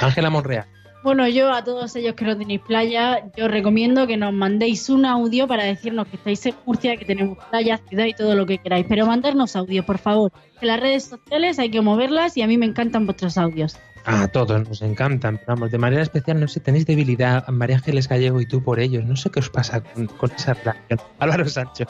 [0.00, 0.66] Ángela Monreal.
[1.02, 4.90] Bueno, yo a todos ellos que no tenéis playa, yo os recomiendo que nos mandéis
[4.90, 8.44] un audio para decirnos que estáis en Murcia, que tenemos playa, ciudad y todo lo
[8.44, 8.84] que queráis.
[8.86, 10.30] Pero mandarnos audio, por favor.
[10.60, 13.78] Que las redes sociales hay que moverlas y a mí me encantan vuestros audios.
[14.04, 18.08] A todos nos encantan, pero vamos, de manera especial, no sé, tenéis debilidad, María Ángeles
[18.08, 19.04] Gallego y tú por ellos.
[19.04, 21.00] No sé qué os pasa con, con esa relación.
[21.18, 21.86] Álvaro Sancho.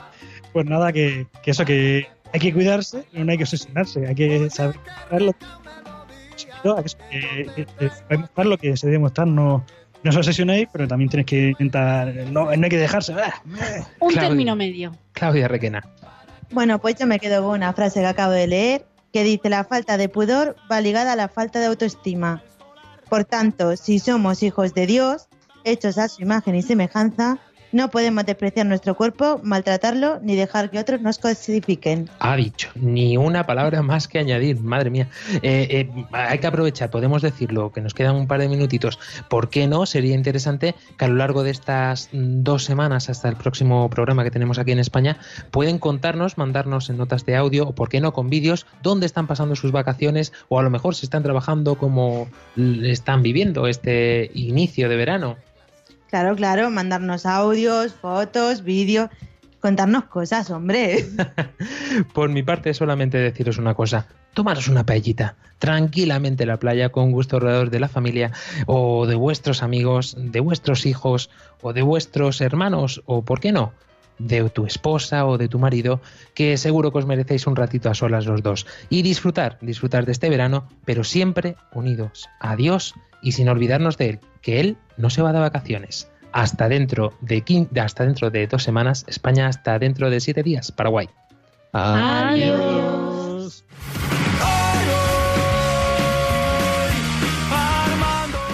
[0.53, 4.15] Pues nada, que, que eso, que hay que cuidarse, pero no hay que obsesionarse, hay
[4.15, 4.77] que saber
[5.23, 5.47] lo que,
[6.63, 7.65] que hay
[8.09, 9.65] que mostrar lo que se debe mostrar, no,
[10.03, 13.15] no os obsesionéis, pero también tenéis que intentar, no, no hay que dejarse.
[13.15, 13.43] ¡ah!
[14.01, 14.29] Un Claudia.
[14.29, 14.93] término medio.
[15.13, 15.83] Claudia Requena.
[16.51, 19.65] Bueno, pues yo me quedo con una frase que acabo de leer que dice la
[19.65, 22.43] falta de pudor va ligada a la falta de autoestima.
[23.09, 25.29] Por tanto, si somos hijos de Dios,
[25.65, 27.39] hechos a su imagen y semejanza,
[27.73, 32.09] no podemos despreciar nuestro cuerpo, maltratarlo ni dejar que otros nos cosifiquen.
[32.19, 35.09] Ha dicho, ni una palabra más que añadir, madre mía.
[35.43, 38.99] Eh, eh, hay que aprovechar, podemos decirlo, que nos quedan un par de minutitos.
[39.29, 39.87] ¿Por qué no?
[39.87, 44.31] Sería interesante que a lo largo de estas dos semanas hasta el próximo programa que
[44.31, 45.19] tenemos aquí en España,
[45.51, 49.27] pueden contarnos, mandarnos en notas de audio o, por qué no, con vídeos, dónde están
[49.27, 54.89] pasando sus vacaciones o a lo mejor si están trabajando como están viviendo este inicio
[54.89, 55.37] de verano.
[56.11, 59.09] Claro, claro, mandarnos audios, fotos, vídeos.
[59.61, 61.07] contarnos cosas, hombre.
[62.15, 64.07] Por mi parte, solamente deciros una cosa.
[64.35, 68.33] Tomaros una paellita, tranquilamente en la playa, con gusto alrededor de la familia,
[68.67, 71.31] o de vuestros amigos, de vuestros hijos,
[71.61, 73.73] o de vuestros hermanos, o, ¿por qué no?,
[74.21, 76.01] de tu esposa o de tu marido,
[76.35, 78.67] que seguro que os merecéis un ratito a solas los dos.
[78.89, 84.11] Y disfrutar, disfrutar de este verano, pero siempre unidos a Dios y sin olvidarnos de
[84.11, 86.09] Él, que Él no se va de vacaciones.
[86.33, 87.43] Hasta dentro de,
[87.81, 91.09] hasta dentro de dos semanas, España hasta dentro de siete días, Paraguay.
[91.73, 93.65] Adiós.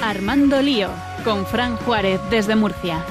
[0.02, 0.88] Armando Lío,
[1.24, 3.04] con Fran Juárez desde Murcia.